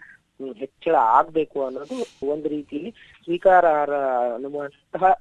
ಹೆಚ್ಚಳ 0.62 0.96
ಆಗ್ಬೇಕು 1.18 1.60
ಅನ್ನೋದು 1.66 1.98
ಒಂದು 2.34 2.48
ರೀತಿಯಲ್ಲಿ 2.50 2.92
ಸ್ವೀಕಾರಾರ್ಹ 3.28 4.02
if 4.96 5.04
I 5.04 5.14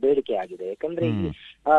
ಬೇಡಿಕೆ 0.00 0.34
ಆಗಿದೆ. 0.34 0.66
ಯಾಕಂದ್ರೆ 0.66 1.06
ಇಲ್ಲಿ 1.06 1.30
ಆ, 1.66 1.74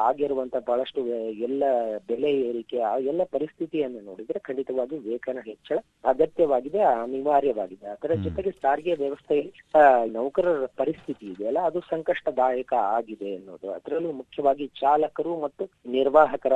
ಆಗಿರುವಂತ 0.00 0.56
ಬಹಳಷ್ಟು 0.66 1.00
ಎಲ್ಲ 1.40 1.62
ಬೆಲೆ 2.08 2.30
ಏರಿಕೆ 2.40 2.78
ಆ 2.82 2.98
ಎಲ್ಲ 2.98 3.22
ಪರಿಸ್ಥಿತಿಯನ್ನು 3.30 4.00
ನೋಡಿದ್ರೆ 4.00 4.38
ಖಂಡಿತವಾಗಿ 4.38 4.96
ವೇತನ 4.98 5.38
ಹೆಚ್ಚಳ 5.44 5.78
ಅಗತ್ಯವಾಗಿದೆ 6.04 6.78
ಅನಿವಾರ್ಯವಾಗಿದೆ. 6.78 7.86
ಅದರ 7.86 8.14
ಜೊತೆಗೆ 8.24 8.50
ಸಾರಿಗೆ 8.50 8.94
ವ್ಯವಸ್ಥೆಯಲ್ಲಿ 8.94 9.52
ನೌಕರರ 10.12 10.66
ಪರಿಸ್ಥಿತಿ 10.76 11.26
ಇದೆಯಲ್ಲ 11.26 11.58
ಅದು 11.60 11.80
ಸಂಕಷ್ಟದಾಯಕ 11.90 12.72
ಆಗಿದೆ 12.90 13.36
ಅನ್ನೋದು 13.36 13.70
ಅದರಲ್ಲೂ 13.72 14.12
ಮುಖ್ಯವಾಗಿ 14.12 14.66
ಚಾಲಕರು 14.80 15.40
ಮತ್ತು 15.40 15.64
ನಿರ್ವಾಹಕರ 15.90 16.52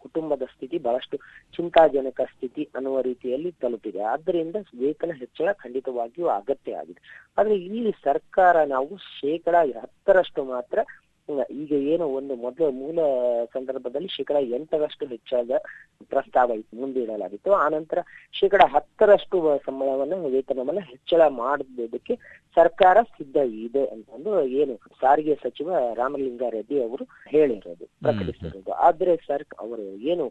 ಕುಟುಂಬದ 0.00 0.42
ಸ್ಥಿತಿ 0.54 0.78
ಬಹಳಷ್ಟು 0.78 1.16
ಚಿಂತಾಜನಕ 1.54 2.20
ಸ್ಥಿತಿ 2.34 2.68
ಅನ್ನುವ 2.74 3.00
ರೀತಿಯಲ್ಲಿ 3.00 3.52
ತಲುಪಿದೆ. 3.60 4.02
ಆದ್ದರಿಂದ 4.04 4.56
ವೇತನ 4.78 5.10
ಹೆಚ್ಚಳ 5.18 5.52
ಖಂಡಿತವಾಗಿಯೂ 5.52 6.26
ಅಗತ್ಯ 6.30 6.74
ಆಗಿದೆ. 6.74 7.00
ಆದ್ರೆ 7.38 7.54
ಇಲ್ಲಿ 7.56 7.92
ಸರ್ಕಾರ 8.04 8.64
ನಾವು 8.64 8.96
ಶೇಕಡಾ 9.20 9.60
ಹತ್ತರಷ್ಟು 9.82 10.29
ಮಾತ್ರ. 10.38 10.78
ಈಗ 11.50 11.72
ಏನು 11.72 12.04
ಒಂದು 12.06 12.34
ಮೊದಲ 12.34 12.68
ಮೂಲ 12.70 12.98
ಸಂದರ್ಭದಲ್ಲಿ 13.52 14.08
ಶೇಕಡ 14.08 14.36
ಎಂಟರಷ್ಟು 14.36 15.06
ಹೆಚ್ಚಾದ 15.06 15.50
ಪ್ರಸ್ತಾವ 16.08 16.50
ಇತ್ತು 16.50 16.80
ಮುಂದಿಡಲಾಗಿತ್ತು. 16.80 17.52
ಆ 17.52 17.68
ನಂತರ 17.68 17.98
ಶೇಕಡ 18.32 18.62
ಹತ್ತರಷ್ಟು 18.66 19.58
ಸಂಬಳವನ್ನು 19.66 20.28
ವೇತನವನ್ನ 20.28 20.78
ಹೆಚ್ಚಳ 20.78 21.20
ಮಾಡೋದಕ್ಕೆ 21.28 22.14
ಸರ್ಕಾರ 22.54 22.96
ಸಿದ್ಧ 23.02 23.36
ಇದೆ 23.36 23.84
ಅಂತಂದು 23.86 24.42
ಏನು 24.42 24.76
ಸಾರಿಗೆ 24.76 25.34
ಸಚಿವ 25.34 25.70
ರಾಮಲಿಂಗಾರೆಡ್ಡಿ 25.94 26.82
ಅವರು 26.82 27.04
ಹೇಳಿರೋದು 27.28 27.86
ಪ್ರಕಟಿಸಿರೋದು. 28.00 28.72
ಆದ್ರೆ 28.72 29.16
ಸರ್ 29.16 29.44
ಅವರು 29.60 29.82
ಏನು 29.82 30.26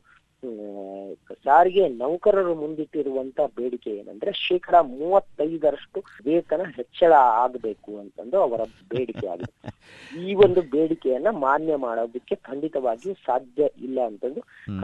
ಸಾರಿಗೆ 1.39 1.83
ನೌಕರರು 1.97 2.53
ಮುಂದಿಟ್ಟಿರುವಂತ 2.55 3.39
ಬೇಡಿಕೆ 3.55 3.91
ಏನಂದ್ರೆ 3.95 4.31
ಶೇಕಡ 4.41 4.75
ಮೂವತ್ತೈದರಷ್ಟು 4.93 5.99
ವೇತನ 6.25 6.63
ಹೆಚ್ಚಳ 6.75 7.11
ಆಗಬೇಕು 7.41 7.91
ಅಂತಂದು 7.99 8.37
ಅವರ 8.41 8.61
ಬೇಡಿಕೆ 8.91 9.25
ಆಗಿದೆ 9.27 9.53
ಈ 10.21 10.35
ಒಂದು 10.39 10.61
ಬೇಡಿಕೆಯನ್ನ 10.71 11.31
ಮಾನ್ಯ 11.41 11.75
ಮಾಡೋದಕ್ಕೆ 11.83 12.37
ಖಂಡಿತವಾಗಿಯೂ 12.45 13.15
ಸಾಧ್ಯ 13.25 13.57
ಇಲ್ಲ 13.81 13.99
ಅಂತಂದು 14.07 14.41
ಹ್ಮ್. 14.67 14.79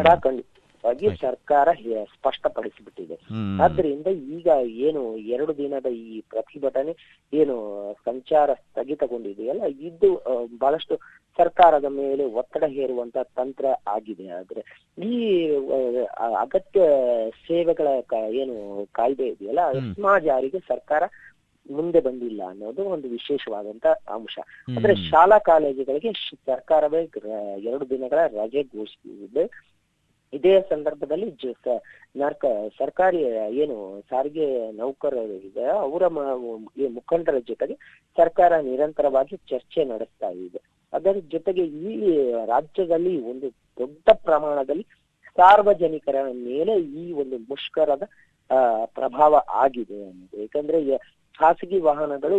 ಕಡಾಖಂಡಿತವಾಗಿ 0.86 1.22
ಸರ್ಕಾರ 1.22 1.68
ಸ್ಪಷ್ಟಪಡಿಸಿಬಿಟ್ಟಿದೆ. 2.04 3.18
ಆದ್ರಿಂದ 3.62 4.08
ಈಗ 4.08 4.48
ಏನು 4.66 5.18
ಎರಡು 5.18 5.58
ದಿನದ 5.58 5.86
ಈ 5.86 6.22
ಪ್ರತಿಭಟನೆ 6.22 7.22
ಏನು 7.34 7.56
ಸಂಚಾರ 8.06 8.54
ಸ್ಥಗಿತಗೊಂಡಿದೆಯಲ್ಲ 8.54 9.64
ಇದು 9.64 10.24
ಬಹಳಷ್ಟು 10.60 10.96
ಸರ್ಕಾರದ 11.38 11.86
ಮೇಲೆ 11.86 12.26
ಒತ್ತಡ 12.26 12.64
ಹೇರುವಂತ 12.68 13.18
ತಂತ್ರ 13.36 13.66
ಆಗಿದೆ. 13.88 14.28
ಆದ್ರೆ 14.30 14.62
ಈ 15.04 15.50
ಅಗತ್ಯ 16.42 16.82
ಸೇವೆಗಳ 17.48 17.88
ಏನು 18.30 18.88
ಕಾಯ್ದೆ 18.92 19.28
ಇದೆಯಲ್ಲ 19.28 19.62
ಅಸ್ಮಾ 19.62 19.94
ಸ್ಮಾ 19.94 20.20
ಜಾರಿಗೆ 20.20 20.60
ಸರ್ಕಾರ 20.60 21.04
ಮುಂದೆ 21.72 22.00
ಬಂದಿಲ್ಲ 22.02 22.44
ಅನ್ನೋದು 22.48 22.84
ಒಂದು 22.84 23.08
ವಿಶೇಷವಾದಂತ 23.08 23.88
ಅಂಶ. 23.88 24.40
ಅಂದ್ರೆ. 24.68 24.96
ಶಾಲಾ 25.10 25.40
ಕಾಲೇಜುಗಳಿಗೆ 25.40 26.12
ಸರ್ಕಾರವೇ 26.46 27.02
ಎರಡು 27.60 27.90
ದಿನಗಳ 27.90 28.20
ರಜೆ 28.28 28.64
ಘೋಷಿಸಿದೆ. 28.64 29.75
ಇದೇ 30.36 30.62
ಸಂದರ್ಭದಲ್ಲಿ 30.70 31.30
ಜ- 31.32 31.82
ನರ್ಕ, 32.18 32.46
ಸರ್ಕಾರಿ 32.78 33.20
ಏನು 33.58 33.76
ಸಾರಿಗೆ 34.10 34.48
ನೌಕರರು 34.72 35.38
ಇದೆ 35.48 35.66
ಅವರ 35.80 36.08
ಮುಖಂಡರ 36.90 37.38
ಜೊತೆಗೆ 37.48 37.76
ಸರ್ಕಾರ 38.18 38.56
ನಿರಂತರವಾಗಿ 38.62 39.36
ಚರ್ಚೆ 39.50 39.86
ನಡೆಸ್ತಾ 39.86 40.30
ಇದೆ. 40.46 40.62
ಅದರ 40.94 41.18
ಜೊತೆಗೆ 41.32 41.64
ಈ 41.66 41.94
ರಾಜ್ಯದಲ್ಲಿ 42.46 43.22
ಒಂದು 43.32 43.48
ದೊಡ್ಡ 43.80 44.10
ಪ್ರಮಾಣದಲ್ಲಿ 44.24 44.86
ಸಾರ್ವಜನಿಕರ 45.38 46.16
ಮೇಲೆ 46.46 46.74
ಈ 47.00 47.12
ಒಂದು 47.14 47.38
ಮುಷ್ಕರದ 47.50 48.04
ಪ್ರಭಾವ 48.94 49.34
ಆಗಿದೆ. 49.56 50.00
ಅನ್ನೋದು 50.08 50.42
ಯಾಕಂದ್ರೆ 50.42 50.80
ಖಾಸಗಿ 51.40 51.80
ವಾಹನಗಳು 51.80 52.38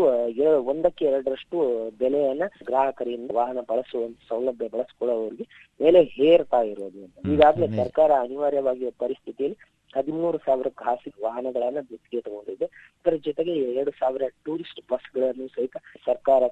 ಒಂದಕ್ಕೆ 0.65 1.05
ಎರಡರಷ್ಟು 1.05 1.57
ಬೆಲೆಯನ್ನ 1.99 2.43
ಗ್ರಾಹಕರಿಂದ 2.65 3.31
ವಾಹನ 3.35 3.59
ಬಳಸುವ 3.69 4.03
ಸೌಲಭ್ಯ 4.29 4.69
ಬಳಸಿಕೊಳ್ಳುವವರಿಗೆ 4.69 5.47
ಮೇಲೆ 5.81 6.03
ಹೇರ್ತಾ 6.03 6.63
ಇರೋದು. 6.63 7.33
ಈಗಾಗಲೇ 7.33 7.77
ಸರ್ಕಾರ 7.77 8.11
ಅನಿವಾರ್ಯವಾಗಿ 8.21 8.91
ಪರಿಸ್ಥಿತಿಯಲ್ಲಿ 8.99 9.59
ಹದಿಮೂರು 9.97 10.39
ಸಾವಿರ 10.39 10.69
ಖಾಸಗಿ 10.75 11.19
ವಾಹನಗಳನ್ನ 11.23 11.81
ಗುತ್ತಿಗೆ 11.91 12.21
ತಗೊಂಡಿದೆ 12.21 12.65
ಅದರ 12.65 13.17
ಜೊತೆಗೆ 13.25 13.53
ಎರಡು 13.73 13.91
ಸಾವಿರ 13.91 14.23
ಟೂರಿಸ್ಟ್ 14.45 14.81
ಬಸ್ಗಳನ್ನು 14.93 15.47
ಸಹಿತ 15.49 15.77
ಸರ್ಕಾರ 16.07 16.43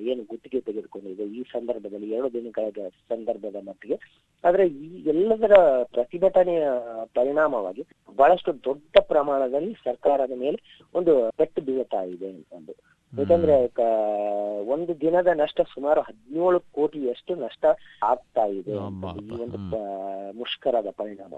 ಏನು 0.00 0.22
ಗುತ್ತಿಗೆ 0.24 0.60
ತೆಗೆದುಕೊಂಡಿದೆ. 0.60 1.24
ಈ 1.38 1.42
ಸಂದರ್ಭದಲ್ಲಿ 1.52 2.10
ಎರಡು 2.10 2.32
ದಿನಗಳ 2.32 2.88
ಸಂದರ್ಭದ 3.08 3.56
ಮಟ್ಟಿಗೆ. 3.68 3.98
ಆದ್ರೆ 4.44 4.66
ಈ 4.66 4.88
ಎಲ್ಲದರ 5.06 5.54
ಪ್ರತಿಭಟನೆಯ 5.84 6.64
ಪರಿಣಾಮವಾಗಿ 7.14 7.82
ಬಹಳಷ್ಟು 8.16 8.52
ದೊಡ್ಡ 8.64 8.96
ಪ್ರಮಾಣದಲ್ಲಿ 9.00 9.72
ಸರ್ಕಾರದ 9.84 10.34
ಮೇಲೆ 10.36 10.58
ಒಂದು 10.94 11.14
ಪೆಟ್ಟು 11.36 11.62
ಬೀಳ್ತಾ 11.62 12.02
ಇದೆ 12.02 12.28
ಅಂತಂದು 12.28 12.74
ಯಾಕಂದ್ರೆ 13.12 13.54
ಒಂದು 14.74 14.92
ದಿನದ 15.02 15.30
ನಷ್ಟ 15.42 15.60
ಸುಮಾರು 15.74 16.00
ಹದಿನೇಳು 16.08 16.58
ಕೋಟಿಯಷ್ಟು 16.76 17.32
ನಷ್ಟ 17.44 17.64
ಆಗ್ತಾ 18.10 18.44
ಇದೆ 18.58 18.74
ಅಬ್ಬಾ, 18.88 19.10
ಈ 19.22 19.28
ಒಂದು 19.44 19.58
ಮುಷ್ಕರದ 20.40 20.90
ಪರಿಣಾಮ. 21.00 21.32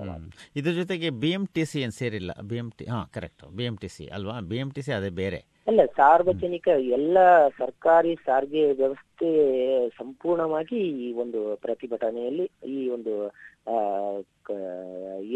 ಇದ್ರ 0.58 0.72
ಜೊತೆಗೆ 0.80 1.10
ಬಿಎಂಟಿಸಿ 1.22 1.78
ಏನು 1.84 1.96
ಸೇರಿಲ್ಲ? 2.00 2.32
ಬಿಎಂಟಿ 2.50 2.86
ಹಾ 2.92 3.00
ಕರೆಕ್ಟ್ 3.16 3.44
ಬಿಎಂಟಿಸಿ 3.58 4.06
ಅಲ್ವಾ? 4.16 4.36
ಬಿಎಂಟಿಸಿ 4.52 4.92
ಅದೇ 4.98 5.10
ಬೇರೆ. 5.22 5.40
ಅಲ್ಲ 5.70 5.80
ಸಾರ್ವಜನಿಕ 5.96 6.68
ಎಲ್ಲ 6.96 7.18
ಸರ್ಕಾರಿ 7.58 8.12
ಸಾರಿಗೆ 8.26 8.62
ವ್ಯವಸ್ಥೆ 8.80 9.28
ಸಂಪೂರ್ಣವಾಗಿ 9.98 10.80
ಈ 11.06 11.08
ಒಂದು 11.22 11.40
ಪ್ರತಿಭಟನೆಯಲ್ಲಿ 11.64 12.46
ಈ 12.76 12.80
ಒಂದು 12.96 13.14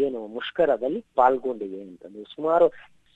ಏನು 0.05 0.19
ಮುಷ್ಕರದಲ್ಲಿ 0.37 1.01
ಪಾಲ್ಗೊಂಡಿದೆ 1.19 1.79
ಅಂತಂದ್ರೆ 1.81 2.23
ಸುಮಾರು 2.35 2.67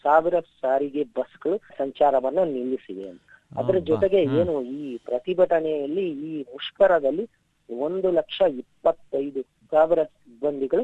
ಸಾವಿರ 0.03 0.36
ಸಾರಿಗೆ 0.62 1.03
ಬಸ್ಗಳು 1.18 1.58
ಸಂಚಾರವನ್ನ 1.79 2.44
ನಿಲ್ಲಿಸಿವೆ 2.56 3.06
ಅಂತ. 3.12 3.22
ಅದರ 3.51 3.77
ಜೊತೆಗೆ 3.89 4.20
ಏನು 4.39 4.56
ಈ 4.79 4.82
ಪ್ರತಿಭಟನೆಯಲ್ಲಿ 5.10 6.06
ಈ 6.29 6.34
ಮುಷ್ಕರದಲ್ಲಿ 6.56 7.25
ಒಂದು 7.70 8.08
ಲಕ್ಷ 8.20 8.38
ಇಪ್ಪತ್ತೈದು 8.62 9.41
ಸಾವಿರ 9.72 10.03
ಸಿಬ್ಬಂದಿಗಳು 10.13 10.84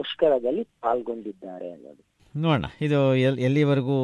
ಮುಷ್ಕರದಲ್ಲಿ 0.00 0.64
ಪಾಲ್ಗೊಂಡಿದ್ದಾರೆ 0.84 1.68
ಅನ್ನೋದು. 1.74 2.02
ನೋಡೋಣ. 2.34 2.66
ಇದು 2.86 2.98
ಎಲ್ 3.26 3.38
ಎಲ್ಲಿವರೆಗೂ 3.46 3.96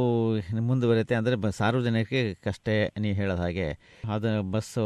ಮುಂದುವರಿಯುತ್ತೆ 0.68 1.14
ಅಂದರೆ 1.20 1.36
ಬ 1.44 1.48
ಸಾರ್ವಜನಿಕರಿಗೆ 1.58 2.34
ಕಷ್ಟೇ 2.46 2.74
ನೀವು 3.04 3.16
ಹೇಳೋದ 3.20 3.40
ಹಾಗೆ. 3.44 3.66
ಅದು 4.14 4.30
ಬಸ್ಸು 4.52 4.84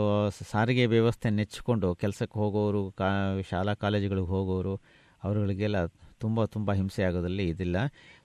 ಸಾರಿಗೆ 0.52 0.84
ವ್ಯವಸ್ಥೆ 0.94 1.30
ನೆಚ್ಚಿಕೊಂಡು 1.38 1.88
ಕೆಲಸಕ್ಕೆ 2.02 2.38
ಹೋಗೋರು 2.42 2.82
ಕಾ 3.00 3.11
ಶಾಲಾ 3.50 3.75
ಕಾಲೇಜುಗಳಿಗೆ 3.84 4.30
ಹೋಗೋರು 4.37 4.75
ಅವರುಗಳಿಗೆಲ್ಲ 5.23 5.78
ತುಂಬ 6.21 6.44
ತುಂಬ 6.44 6.73
ಹಿಂಸೆ 6.73 7.02
ಆಗೋದಲ್ಲಿ 7.02 7.49
ಇದಿಲ್ಲ. 7.49 7.76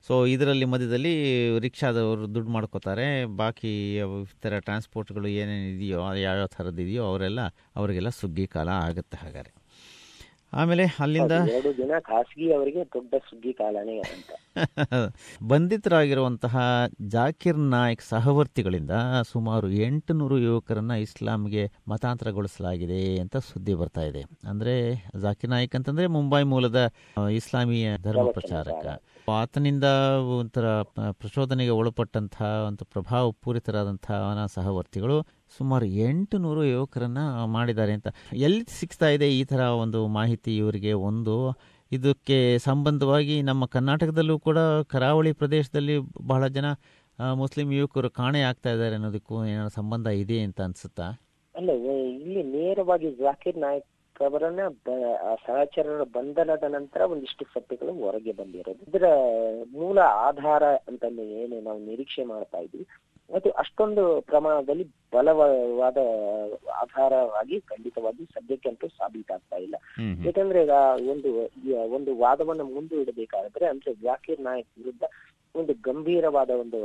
ಸೊ 0.08 0.25
ಇದರಲ್ಲಿ 0.25 0.65
ಮಧ್ಯದಲ್ಲಿ 0.65 1.13
ರಿಕ್ಷಾದವರು 1.60 2.36
ದುಡ್ಡು 2.36 2.51
ಮಾಡ್ಕೋತಾರೆ. 2.51 3.25
ಬಾಕಿ 3.25 4.00
ಥರ 4.41 4.60
ಟ್ರಾನ್ಸ್ಪೋರ್ಟ್ಗಳು 4.60 5.27
ಏನೇನು 5.27 5.69
ಇದೆಯೋ 5.75 6.01
ಅದು 6.01 6.19
ಯಾವ್ಯಾವ 6.19 6.48
ಥರದ್ದು 6.48 6.81
ಇದೆಯೋ, 6.81 7.03
ಅವರೆಲ್ಲ, 7.03 7.39
ಅವರಿಗೆಲ್ಲ 7.75 8.10
ಸುಗ್ಗಿ 8.10 8.48
ಕಾಲ 8.48 8.69
ಆಗುತ್ತೆ 8.69 9.17
ಹಾಗಾದ್ರೆ. 9.17 9.58
ಆಮೇಲೆ 10.53 10.86
ಅಲ್ಲಿಂದ 11.00 11.34
ಎರಡು 11.50 11.77
ದಿನ 11.77 11.91
ಖಾಸಗಿ 12.01 12.53
ಅವರಿಗೆ 12.53 12.84
ದೊಡ್ಡ 12.94 13.15
ಸುದ್ದಿ 13.29 13.53
ಕಾಲನೇ 13.53 13.96
ಅಂತ. 14.06 14.29
ಬಂಧಿತರಾಗಿರುವಂತಹ 15.41 16.56
ಜಾಕಿರ್ 17.08 17.60
ನಾಯಕ್ 17.70 18.01
ಸಹವರ್ತಿಗಳಿಂದ 18.01 18.94
ಸುಮಾರು 19.32 19.70
ಎಂಟುನೂರು 19.82 20.38
ಯುವಕರನ್ನ 20.38 20.91
ಇಸ್ಲಾಂಗೆ 20.98 21.63
ಮತಾಂತರಗೊಳಿಸಲಾಗಿದೆ 21.88 23.20
ಅಂತ 23.20 23.38
ಸುದ್ದಿ 23.50 23.74
ಬರ್ತಾ 23.74 24.01
ಇದೆ. 24.01 24.22
ಅಂದ್ರೆ 24.48 24.75
ಜಾಕಿರ್ 25.22 25.51
ನಾಯಕ್ 25.51 25.75
ಅಂತಂದ್ರೆ 25.75 26.08
ಮುಂಬೈ 26.08 26.44
ಮೂಲದ 26.46 26.82
ಇಸ್ಲಾಮಿಯ 27.32 27.98
ಧರ್ಮ 28.01 28.25
ಪ್ರಚಾರಕ. 28.32 28.84
ಆತನಿಂದ 29.32 29.88
ಒಂಥರ 30.38 30.68
ಪ್ರಚೋದನೆಗೆ 31.12 31.70
ಒಳಪಟ್ಟಂತಹ 31.72 32.65
ಒಂದು 32.68 32.86
ಪ್ರಭಾವ 32.86 33.32
ಪೂರಿತರಾದಂತಹ 33.44 34.15
ಅವನ 34.24 34.46
ಸಹವರ್ತಿಗಳು 34.56 35.18
ಸುಮಾರು 35.58 35.86
ಎಂಟು 36.08 36.38
ನೂರು 36.38 36.63
ಯುವಕರನ್ನ 36.63 37.22
ಮಾಡಿದ್ದಾರೆ 37.56 37.94
ಅಂತ. 37.98 38.08
ಎಲ್ಲಿ 38.48 38.63
ಸಿಗ್ತಾ 38.79 39.10
ಇದೆ 39.15 39.27
ಈ 39.39 39.44
ತರ 39.51 39.62
ಒಂದು 39.84 40.00
ಮಾಹಿತಿ 40.18 40.51
ಇವರಿಗೆ? 40.62 40.94
ಒಂದು, 41.10 41.36
ಇದಕ್ಕೆ 41.91 42.38
ಸಂಬಂಧವಾಗಿ 42.68 43.36
ನಮ್ಮ 43.50 43.65
ಕರ್ನಾಟಕದಲ್ಲೂ 43.75 44.38
ಕೂಡ 44.48 44.60
ಕರಾವಳಿ 44.94 45.32
ಪ್ರದೇಶದಲ್ಲಿ 45.41 45.98
ಬಹಳ 46.32 46.48
ಜನ 46.58 46.68
ಮುಸ್ಲಿಂ 47.41 47.70
ಯುವಕರು 47.77 48.10
ಕಾಣೆ 48.20 48.41
ಆಗ್ತಾ 48.50 48.70
ಇದ್ದಾರೆ 48.74 48.96
ಅನ್ನೋದಕ್ಕೂ 48.96 49.38
ಏನಾದ್ರು 49.53 49.74
ಸಂಬಂಧ 49.79 50.08
ಇದೆ 50.24 50.38
ಅಂತ 50.48 50.60
ಅನ್ಸುತ್ತಾ? 50.68 51.08
ಅಲ್ಲ 51.56 51.70
ಇಲ್ಲಿ 52.25 52.44
ನೇರವಾಗಿ 52.58 53.10
ಜಾಕಿರ್ 53.24 53.58
ನಾಯಕ್ 53.65 53.88
ಅವರನ್ನ 54.27 54.62
ಸಹಚರರ 55.46 56.03
ಬಂಧನದ 56.15 56.65
ನಂತರ 56.75 57.01
ಒಂದಿಷ್ಟು 57.13 57.44
ಸತ್ಯಗಳು 57.53 57.91
ಹೊರಗೆ 58.06 58.34
ಬಂದಿರೋದು. 58.39 58.82
ಇದರ 58.89 59.08
ಮೂಲ 59.75 59.98
ಆಧಾರ 60.27 60.63
ಅಂತ 60.89 61.03
ಏನು 61.41 61.58
ನಾವು 61.68 61.79
ನಿರೀಕ್ಷೆ 61.89 62.24
ಮಾಡ್ತಾ 62.32 62.60
ಇದ್ವಿ 62.65 62.86
ಅದು 63.29 63.50
ಅಷ್ಟೊಂದು 63.53 64.03
ಪ್ರಮಾಣದಲ್ಲಿ 64.21 64.86
ಬಲವಾದ 65.13 66.00
ಆಧಾರವಾಗಿ 66.79 67.59
ಖಂಡಿತವಾಗಿ 67.62 68.24
ಸದ್ಯಕ್ಕಂತೂ 68.25 68.88
ಸಾಬೀತಾಗ್ತಾ 68.89 69.57
ಇಲ್ಲ. 69.57 69.75
ಯಾಕಂದ್ರೆ 70.25 70.62
ಈಗ 70.63 70.75
ಒಂದು 71.09 71.29
ಒಂದು 71.91 72.17
ವಾದವನ್ನು 72.17 72.65
ಮುಂದೂಡಬೇಕಾದ್ರೆ 72.69 73.65
ಅಂದ್ರೆ 73.65 73.93
ಜಾಕಿರ್ 74.01 74.41
ನಾಯಕ್ 74.41 74.71
ವಿರುದ್ಧ 74.77 75.03
ಒಂದು 75.56 75.74
ಗಂಭೀರವಾದ 75.82 76.51
ಒಂದು 76.60 76.79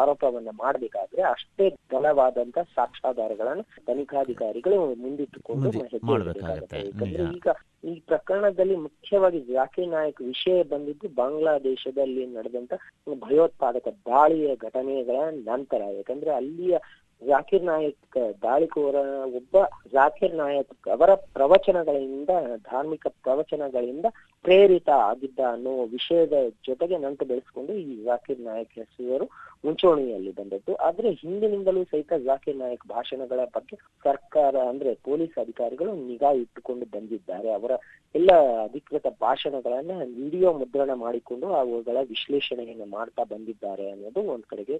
ಆರೋಪವನ್ನ 0.00 0.50
ಮಾಡಬೇಕಾದ್ರೆ 0.54 1.22
ಅಷ್ಟೇ 1.30 1.66
ಬಲವಾದಂತ 1.92 2.58
ಸಾಕ್ಷ್ಯಾಧಾರಗಳನ್ನು 2.74 3.64
ತನಿಖಾಧಿಕಾರಿಗಳು 3.86 4.78
ಮುಂದಿಟ್ಟುಕೊಂಡು 4.96 5.70
ಮಾಡ್ಬೇಕಾಗತ್ತೆ, 6.10 6.80
ಯಾಕಂದ್ರೆ 6.80 7.24
ಈಗ 7.36 7.48
ಈ 7.84 7.94
ಪ್ರಕರಣದಲ್ಲಿ 8.06 8.76
ಮುಖ್ಯವಾಗಿ 8.76 9.40
ಜಾಕಿರ್ 9.52 9.88
ನಾಯಕ್ 9.88 10.20
ವಿಷಯ 10.22 10.58
ಬಂದಿದ್ದು 10.62 11.08
ಬಾಂಗ್ಲಾದೇಶದಲ್ಲಿ 11.14 12.26
ನಡೆದಂತ 12.26 12.74
ಭಯೋತ್ಪಾದಕ 13.22 13.88
ದಾಳಿಯ 14.06 14.50
ಘಟನೆಗಳ 14.56 15.16
ನಂತರ. 15.50 15.82
ಯಾಕಂದ್ರೆ 15.96 16.30
ಅಲ್ಲಿಯ 16.30 16.76
ಜಾಕಿರ್ 17.22 17.64
ನಾಯಕ್ 17.64 18.16
ದಾಳಿಕೋರ 18.42 18.96
ಒಬ್ಬ 19.38 19.56
ಜಾಕಿರ್ 19.92 20.34
ನಾಯಕ್ 20.34 20.88
ಅವರ 20.88 21.10
ಪ್ರವಚನಗಳಿಂದ, 21.34 22.30
ಧಾರ್ಮಿಕ 22.62 23.06
ಪ್ರವಚನಗಳಿಂದ 23.24 24.06
ಪ್ರೇರಿತ 24.44 24.88
ಆಗಿದ್ದ 25.10 25.40
ಅನ್ನೋ 25.50 25.72
ವಿಷಯದ 25.86 26.36
ಜೊತೆಗೆ 26.66 26.96
ನಂಟು 26.98 27.24
ಬೆಳೆಸ್ಕೊಂಡು 27.24 27.72
ಈ 27.82 27.96
ಜಾಕಿರ್ 28.04 28.40
ನಾಯಕ್ 28.40 28.72
ಹೆಸರು 28.72 29.26
ಮುಂಚೂಣಿಯಲ್ಲಿ 29.64 30.32
ಬಂದದ್ದು. 30.32 30.72
ಆದ್ರೆ 30.76 31.08
ಹಿಂದಿನಿಂದಲೂ 31.12 31.84
ಸಹಿತ 31.84 32.12
ಜಾಕಿರ್ 32.24 32.56
ನಾಯಕ್ 32.56 32.86
ಭಾಷಣಗಳ 32.86 33.40
ಬಗ್ಗೆ 33.56 33.76
ಸರ್ಕಾರ 34.04 34.54
ಅಂದ್ರೆ 34.70 34.92
ಪೊಲೀಸ್ 35.04 35.36
ಅಧಿಕಾರಿಗಳು 35.38 35.92
ನಿಗಾ 36.08 36.32
ಇಟ್ಟುಕೊಂಡು 36.42 36.86
ಬಂದಿದ್ದಾರೆ. 36.86 37.50
ಅವರ 37.52 37.72
ಎಲ್ಲ 38.14 38.30
ಅಧಿಕೃತ 38.64 39.06
ಭಾಷಣಗಳನ್ನ 39.20 39.92
ವಿಡಿಯೋ 40.18 40.48
ಮುದ್ರಣ 40.52 40.90
ಮಾಡಿಕೊಂಡು 41.04 41.46
ಅವುಗಳ 41.54 41.98
ವಿಶ್ಲೇಷಣೆಯನ್ನು 42.08 42.88
ಮಾಡ್ತಾ 42.96 43.24
ಬಂದಿದ್ದಾರೆ 43.24 43.86
ಅನ್ನೋದು 43.90 44.22
ಒಂದ್ 44.34 44.46
ಕಡೆಗೆ 44.46 44.76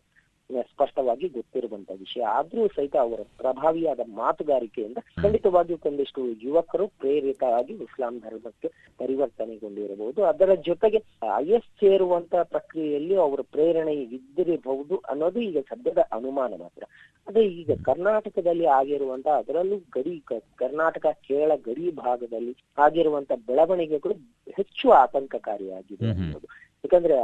ಸ್ಪಷ್ಟವಾಗಿ 0.60 1.28
ಗೊತ್ತಿರುವಂತ 1.28 1.90
ವಿಷಯ. 1.90 2.22
ಆದ್ರೂ 2.22 2.66
ಸಹಿತ 2.66 2.96
ಅವರ 2.96 3.20
ಪ್ರಭಾವಿಯಾದ 3.38 4.00
ಮಾತುಗಾರಿಕೆಯಿಂದ 4.06 4.96
ಖಂಡಿತವಾಗಿಯೂ 5.22 5.78
ಒಂದಿಷ್ಟು 5.86 6.26
ಯುವಕರು 6.42 6.86
ಪ್ರೇರಿತವಾಗಿ 6.86 7.72
ಇಸ್ಲಾಂ 7.72 8.18
ಧರ್ಮಕ್ಕೆ 8.18 8.68
ಪರಿವರ್ತನೆಗೊಂಡಿರಬಹುದು. 8.98 10.22
ಅದರ 10.22 10.54
ಜೊತೆಗೆ 10.54 11.04
ಐಎಸ್ 11.36 11.50
ಎಸ್ 11.52 11.80
ಸೇರುವಂತ 11.80 12.34
ಪ್ರಕ್ರಿಯೆಯಲ್ಲಿ 12.42 13.14
ಅವರ 13.14 13.40
ಪ್ರೇರಣೆ 13.40 13.94
ಇದ್ದಿರಬಹುದು 13.94 14.96
ಅನ್ನೋದು 14.96 15.40
ಈಗ 15.40 15.58
ಸದ್ಯದ 15.58 15.98
ಅನುಮಾನ 16.12 16.54
ಮಾತ್ರ. 16.58 16.84
ಅದೇ 17.28 17.40
ಈಗ 17.40 17.70
ಕರ್ನಾಟಕದಲ್ಲಿ 17.84 18.64
ಆಗಿರುವಂತ 18.64 19.28
ಅದರಲ್ಲೂ 19.28 19.76
ಗಡಿ 19.76 20.24
ಕರ್ನಾಟಕ 20.54 21.06
ಕೇರಳ 21.28 21.52
ಗಡಿ 21.56 21.90
ಭಾಗದಲ್ಲಿ 21.90 22.56
ಆಗಿರುವಂತ 22.78 23.32
ಬೆಳವಣಿಗೆಗಳು 23.46 24.14
ಹೆಚ್ಚು 24.54 24.90
ಆತಂಕಕಾರಿಯಾಗಿದೆ. 24.90 26.10
ಅನ್ನೋದು 26.10 26.71
ಯಾಕಂದ್ರೆ 26.84 27.16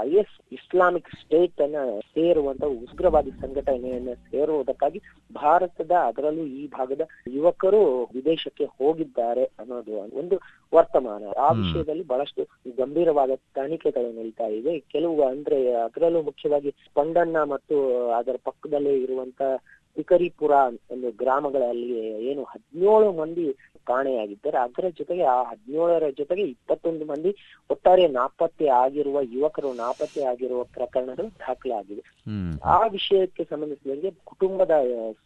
ಐ 0.00 0.10
ಎಸ್ 0.12 0.32
ಇಸ್ಲಾಮಿಕ್ 0.52 1.08
ಸ್ಟೇಟ್ 1.20 1.60
ಅನ್ನ 1.62 1.76
ಸೇರುವಂತ 2.08 2.64
ಉಗ್ರವಾದಿ 2.64 3.30
ಸಂಘಟನೆಯನ್ನ 3.30 4.12
ಸೇರುವುದಕ್ಕಾಗಿ 4.30 4.98
ಭಾರತದ 5.34 5.92
ಅದರಲ್ಲೂ 6.08 6.44
ಈ 6.58 6.68
ಭಾಗದ 6.68 7.00
ಯುವಕರು 7.28 7.80
ವಿದೇಶಕ್ಕೆ 8.14 8.64
ಹೋಗಿದ್ದಾರೆ 8.78 9.44
ಅನ್ನೋದು 9.58 9.94
ಒಂದು 10.18 10.36
ವರ್ತಮಾನ. 10.72 11.22
ಆ 11.38 11.48
ವಿಷಯದಲ್ಲಿ 11.52 12.06
ಬಹಳಷ್ಟು 12.06 12.42
ಗಂಭೀರವಾದ 12.76 13.30
ತನಿಖೆಗಳು 13.54 14.10
ನಡೀತಾ 14.18 14.46
ಇವೆ. 14.46 14.80
ಕೆಲವು 14.92 15.22
ಅಂದ್ರೆ 15.22 15.58
ಅದರಲ್ಲೂ 15.82 16.22
ಮುಖ್ಯವಾಗಿ 16.22 16.70
ಸ್ಪಂದನ್ನ 16.86 17.42
ಮತ್ತು 17.44 17.76
ಅದರ 18.10 18.36
ಪಕ್ಕದಲ್ಲೇ 18.44 18.94
ಇರುವಂತ 18.98 19.40
ತಿಕರಿಪುರ 19.98 20.52
ಒಂದು 20.94 21.08
ಗ್ರಾಮಗಳಲ್ಲಿ 21.22 21.88
ಏನು 22.30 22.42
ಹದಿನೇಳು 22.52 23.08
ಮಂದಿ 23.12 23.46
ಕಾಣೆಯಾಗಿದ್ದಾರೆ. 23.90 24.58
ಅದರ 24.58 24.86
ಜೊತೆಗೆ 24.98 25.24
ಆ 25.34 25.36
ಹದಿನೇಳರ 25.50 26.06
ಜೊತೆಗೆ 26.18 26.42
ಇಪ್ಪತ್ತೊಂದು 26.54 27.04
ಮಂದಿ 27.04 27.30
ಒಟ್ಟಾರೆ 27.70 28.04
ನಾಪತ್ತೆ 28.16 28.66
ಆಗಿರುವ 28.82 29.18
ಯುವಕರು 29.34 29.70
ನಾಪತ್ತೆ 29.74 30.22
ಆಗಿರುವ 30.32 30.60
ಪ್ರಕರಣಗಳು 30.76 31.28
ದಾಖಲಾಗಿವೆ. 31.38 32.02
ಆ 32.76 32.78
ವಿಷಯಕ್ಕೆ 32.96 33.44
ಸಂಬಂಧಿಸಿದಂತೆ 33.44 34.10
ಕುಟುಂಬದ 34.24 34.74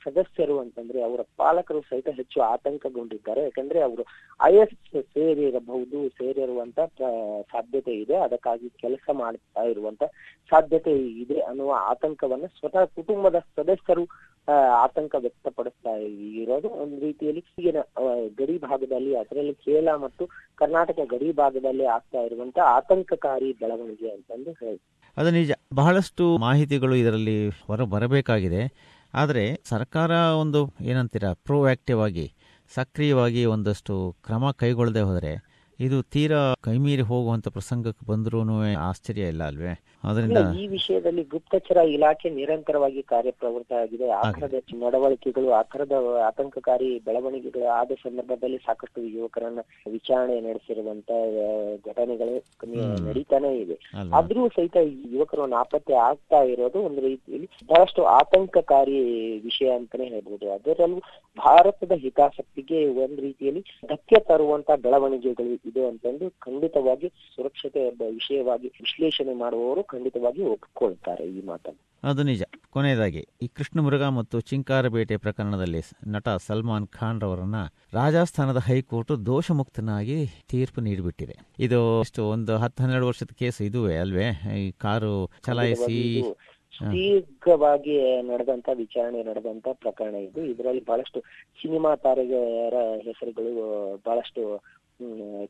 ಸದಸ್ಯರು 0.05 0.57
ಅಂತಂದ್ರೆ 0.59 1.01
ಅವರ 1.03 1.21
ಪಾಲಕರು 1.37 1.81
ಸಹಿತ 1.91 2.09
ಹೆಚ್ಚು 2.21 2.41
ಆತಂಕಗೊಂಡಿದ್ದಾರೆ. 2.43 3.43
ಯಾಕಂದ್ರೆ 3.43 3.81
ಅವರು 3.89 4.05
ಐಎಸ್ 4.43 4.77
ಎಸ್ 4.97 5.11
ಸೇರಿರಬಹುದು 5.17 6.01
ಸೇರಿರುವಂತ 6.19 6.81
ಸಾಧ್ಯತೆ 7.53 7.95
ಇದೆ. 8.05 8.17
ಅದಕ್ಕಾಗಿ 8.27 8.71
ಕೆಲಸ 8.85 9.09
ಮಾಡ್ತಾ 9.23 9.65
ಇರುವಂತ 9.73 10.05
ಸಾಧ್ಯತೆ 10.53 10.95
ಇದೆ 11.25 11.41
ಅನ್ನುವ 11.51 11.73
ಆತಂಕವನ್ನ 11.93 12.47
ಸ್ವತಃ 12.59 12.85
ಕುಟುಂಬದ 12.99 13.39
ಸದಸ್ಯರು 13.57 14.07
ಆತಂಕ 14.83 15.15
ವ್ಯಕ್ತಪಡಿಸ್ತಾ 15.19 15.93
ಇರೋದು 16.43 16.69
ಒಂದು 16.69 17.01
ರೀತಿಯಲ್ಲಿ 17.01 17.43
ಈಗಿನ 17.59 17.81
ಗಡಿ 18.39 18.59
ಭಾಗದಲ್ಲಿ 18.59 19.17
ಅದರಲ್ಲಿ 19.17 19.55
ಕೇರಳ 19.55 19.95
ಮತ್ತು 19.97 20.27
ಕರ್ನಾಟಕ 20.55 20.99
ಗಡಿ 21.11 21.33
ಭಾಗದಲ್ಲಿ 21.33 21.85
ಆಗ್ತಾ 21.85 22.23
ಇರುವಂತ 22.23 22.59
ಆತಂಕಕಾರಿ 22.67 23.53
ಬೆಳವಣಿಗೆ 23.53 24.11
ಅಂತಂದು 24.11 24.53
ಹೇಳಿ 24.53 24.81
ಅದು 25.17 25.31
ನಿಜ. 25.31 25.53
ಬಹಳಷ್ಟು 25.75 26.39
ಮಾಹಿತಿಗಳು 26.39 26.95
ಇದರಲ್ಲಿ 26.95 27.49
ಹೊರ 27.49 27.83
ಬರಬೇಕಾಗಿದೆ. 27.85 28.63
ಆದರೆ 29.15 29.45
ಸರ್ಕಾರ 29.65 30.11
ಒಂದು 30.11 30.61
ಏನಂತೀರ 30.81 31.33
ಪ್ರೋಆಕ್ಟಿವ್ 31.33 32.01
ಆಗಿ, 32.01 32.27
ಸಕ್ರಿಯವಾಗಿ 32.75 33.45
ಒಂದಷ್ಟು 33.45 33.95
ಕ್ರಮ 34.25 34.51
ಕೈಗೊಳ್ಳದೆ 34.51 35.01
ಹೋದರೆ 35.01 35.33
ಇದು 35.85 36.03
ತೀರಾ 36.15 36.41
ಕೈಮೀರಿ 36.61 37.03
ಹೋಗುವಂತ 37.03 37.49
ಪ್ರಸಂಗಕ್ಕೆ 37.49 38.05
ಬಂದ್ರೂ 38.07 38.41
ಆಶ್ಚರ್ಯ 38.89 39.33
ಇಲ್ಲ 39.33 39.43
ಅಲ್ವೇ? 39.45 39.73
ಅದರಿಂದ 40.05 40.39
ಈ 40.59 40.67
ವಿಷಯದಲ್ಲಿ 40.67 41.23
ಗುಪ್ತಚರ 41.25 41.77
ಇಲಾಖೆ 41.89 42.31
ನಿರಂತರವಾಗಿ 42.31 43.03
ಕಾರ್ಯಪ್ರವೃತ್ತ 43.03 43.73
ಆಗಿದೆ. 43.83 44.07
ಆ 44.11 44.23
ತರದ 44.33 44.55
ನಡವಳಿಕೆಗಳು 44.83 45.49
ಆ 45.53 45.61
ಆತಂಕಕಾರಿ 46.27 46.99
ಬೆಳವಣಿಗೆಗಳು 46.99 47.67
ಆದ 47.73 47.91
ಸಂದರ್ಭದಲ್ಲಿ 48.05 48.59
ಸಾಕಷ್ಟು 48.59 49.03
ಯುವಕರನ್ನ 49.17 49.63
ವಿಚಾರಣೆ 49.93 50.41
ನಡೆಸಿರುವಂತ 50.41 51.11
ಘಟನೆಗಳು. 51.87 52.35
ನಡೀತಾನೆ 53.07 53.53
ಇದೆ. 53.59 53.77
ಆದ್ರೂ 54.19 54.49
ಸಹಿತ 54.49 54.77
ಈ 54.89 55.15
ಯುವಕರು 55.15 55.47
ನಾಪತ್ತೆ 55.47 55.95
ಆಗ್ತಾ 56.09 56.41
ಇರೋದು 56.53 56.81
ಒಂದು 56.81 57.01
ರೀತಿಯಲ್ಲಿ 57.09 57.49
ಬಹಳಷ್ಟು 57.67 58.05
ಆತಂಕಕಾರಿ 58.19 58.99
ವಿಷಯ 59.45 59.71
ಅಂತಾನೆ 59.71 60.07
ಹೇಳ್ಬೋದು. 60.07 60.47
ಅದರಲ್ಲೂ 60.53 61.01
ಭಾರತದ 61.39 61.93
ಹಿತಾಸಕ್ತಿಗೆ 62.05 62.81
ಒಂದ್ 63.05 63.21
ರೀತಿಯಲ್ಲಿ 63.21 63.65
ಧಕ್ಕೆ 63.87 64.21
ತರುವಂತ 64.29 64.71
ಬೆಳವಣಿಗೆಗಳು 64.85 65.49
ಇದೆ 65.73 65.87
ಅಂತಂದು 65.89 66.29
ಖಂಡಿತವಾಗಿ 66.39 67.09
ಸುರಕ್ಷತೆ 67.35 67.83
ವಿಷಯವಾಗಿ 67.91 68.69
ವಿಶ್ಲೇಷಣೆ 68.81 69.35
ಮಾಡುವವರು 69.35 69.83
ಖಂಡಿತವಾಗಿ 69.85 70.43
ಒಪ್ಪಿಕೊಳ್ತಾರೆ 70.43 71.25
ಈ 71.39 71.43
ಮಾತನ್ನು. 71.47 71.81
ಅದು 72.11 72.23
ನಿಜ. 72.23 72.43
ಕೊನೆಯದಾಗಿ 72.71 73.21
ಈ 73.43 73.47
ಕೃಷ್ಣ 73.47 73.81
ಮೃಗ 73.81 74.03
ಮತ್ತು 74.03 74.41
ಚಿಂಕಾರ 74.41 74.89
ಬೇಟೆ 74.89 75.17
ಪ್ರಕರಣದಲ್ಲಿ 75.17 75.81
ನಟ 76.07 76.29
ಸಲ್ಮಾನ್ 76.47 76.87
ಖಾನ್ 76.87 77.21
ರವರನ್ನ 77.21 77.59
ರಾಜಸ್ಥಾನದ 77.93 78.61
ಹೈಕೋರ್ಟ್ 78.69 79.13
ದೋಷಮುಕ್ತನಾಗಿ 79.27 80.19
ತೀರ್ಪು 80.51 80.81
ನೀಡಿಬಿಟ್ಟಿದೆ. 80.81 81.37
ಇದು 81.59 82.01
ಎಷ್ಟು 82.01 82.25
ಒಂದು 82.29 82.57
ಹತ್ತು 82.57 82.83
ಹನ್ನೆರಡು 82.83 83.07
ವರ್ಷದ 83.07 83.35
ಕೇಸ್ 83.39 83.63
ಇದುವೇ 83.63 83.97
ಅಲ್ವೇ? 83.97 84.27
ಈ 84.61 84.71
ಕಾರು 84.71 85.15
ಚಲಾಯಿಸಿ 85.47 86.01
ದೀರ್ಘವಾಗಿ 86.93 87.97
ನಡೆದಂತ 88.23 88.69
ವಿಚಾರಣೆ 88.75 89.23
ನಡೆದಂತ 89.23 89.69
ಪ್ರಕರಣ 89.73 90.15
ಇದು. 90.15 90.41
ಇದರಲ್ಲಿ 90.45 90.85
ಬಹಳಷ್ಟು 90.85 91.21
ಸಿನಿಮಾ 91.63 91.97
ತಾರೆಯರ 91.97 92.75
ಹೆಸರುಗಳು 93.05 93.53
ಬಹಳಷ್ಟು 94.07 94.43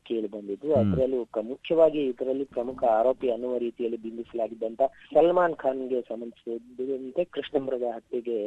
ಕೇಳಿ 0.07 0.27
ಬಂದಿದ್ದು. 0.27 0.69
ಅದರಲ್ಲೂ 0.73 1.19
ಮುಖ್ಯವಾಗಿ 1.53 2.01
ಇದರಲ್ಲಿ 2.05 2.45
ಪ್ರಮುಖ 2.55 2.83
ಆರೋಪಿ 2.99 3.27
ಅನ್ನುವ 3.31 3.57
ರೀತಿಯಲ್ಲಿ 3.57 3.99
ಬಿಂಬಿಸಲಾಗಿದ್ದಂತ 4.05 4.81
ಸಲ್ಮಾನ್ 5.15 5.57
ಖಾನ್ಗೆ 5.63 5.99
ಸಂಬಂಧಿಸಿದಂತೆ 6.09 7.23
ಕೃಷ್ಣ 7.35 7.63
ಮೃಗ 7.65 7.83
ಹತ್ಯೆಗೆ 7.95 8.37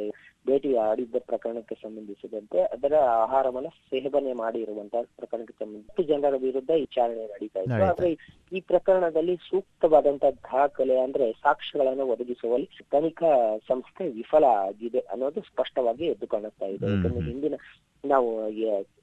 ಭೇಟಿ 0.47 0.71
ಆಡಿದ್ದ 0.87 1.17
ಪ್ರಕರಣಕ್ಕೆ 1.29 1.75
ಸಂಬಂಧಿಸಿದಂತೆ 1.83 2.59
ಅದರ 2.75 2.93
ಆಹಾರವನ್ನು 3.23 3.71
ಸೇವನೆ 3.91 4.33
ಮಾಡಿರುವಂತಹ 4.41 5.03
ಪ್ರಕರಣಕ್ಕೆ 5.19 5.55
ಸಂಬಂಧಿಸಿ 5.63 6.03
ಜನರ 6.11 6.35
ವಿರುದ್ಧ 6.45 6.71
ವಿಚಾರಣೆ 6.85 7.25
ನಡೀತಾ 7.33 7.61
ಇತ್ತು. 7.63 7.83
ಆದ್ರೆ 7.89 8.11
ಈ 8.51 8.61
ಪ್ರಕರಣದಲ್ಲಿ 8.71 9.35
ಸೂಕ್ತವಾದಂತಹ 9.49 10.33
ದಾಖಲೆ 10.47 10.97
ಅಂದ್ರೆ 11.05 11.25
ಸಾಕ್ಷ್ಯಗಳನ್ನು 11.45 12.05
ಒದಗಿಸುವಲ್ಲಿ 12.13 12.69
ತನಿಖಾ 12.91 13.31
ಸಂಸ್ಥೆ 13.69 14.05
ವಿಫಲ 14.19 14.45
ಆಗಿದೆ 14.67 15.03
ಅನ್ನೋದು 15.13 15.41
ಸ್ಪಷ್ಟವಾಗಿ 15.49 16.05
ಎದ್ದು 16.13 16.27
ಕಾಣುತ್ತಾ 16.27 16.67
ಇದೆ. 16.75 16.85
ಯಾಕಂದ್ರೆ 16.93 17.25
ಹಿಂದಿನ 17.29 17.57
ನಾವು 18.03 18.29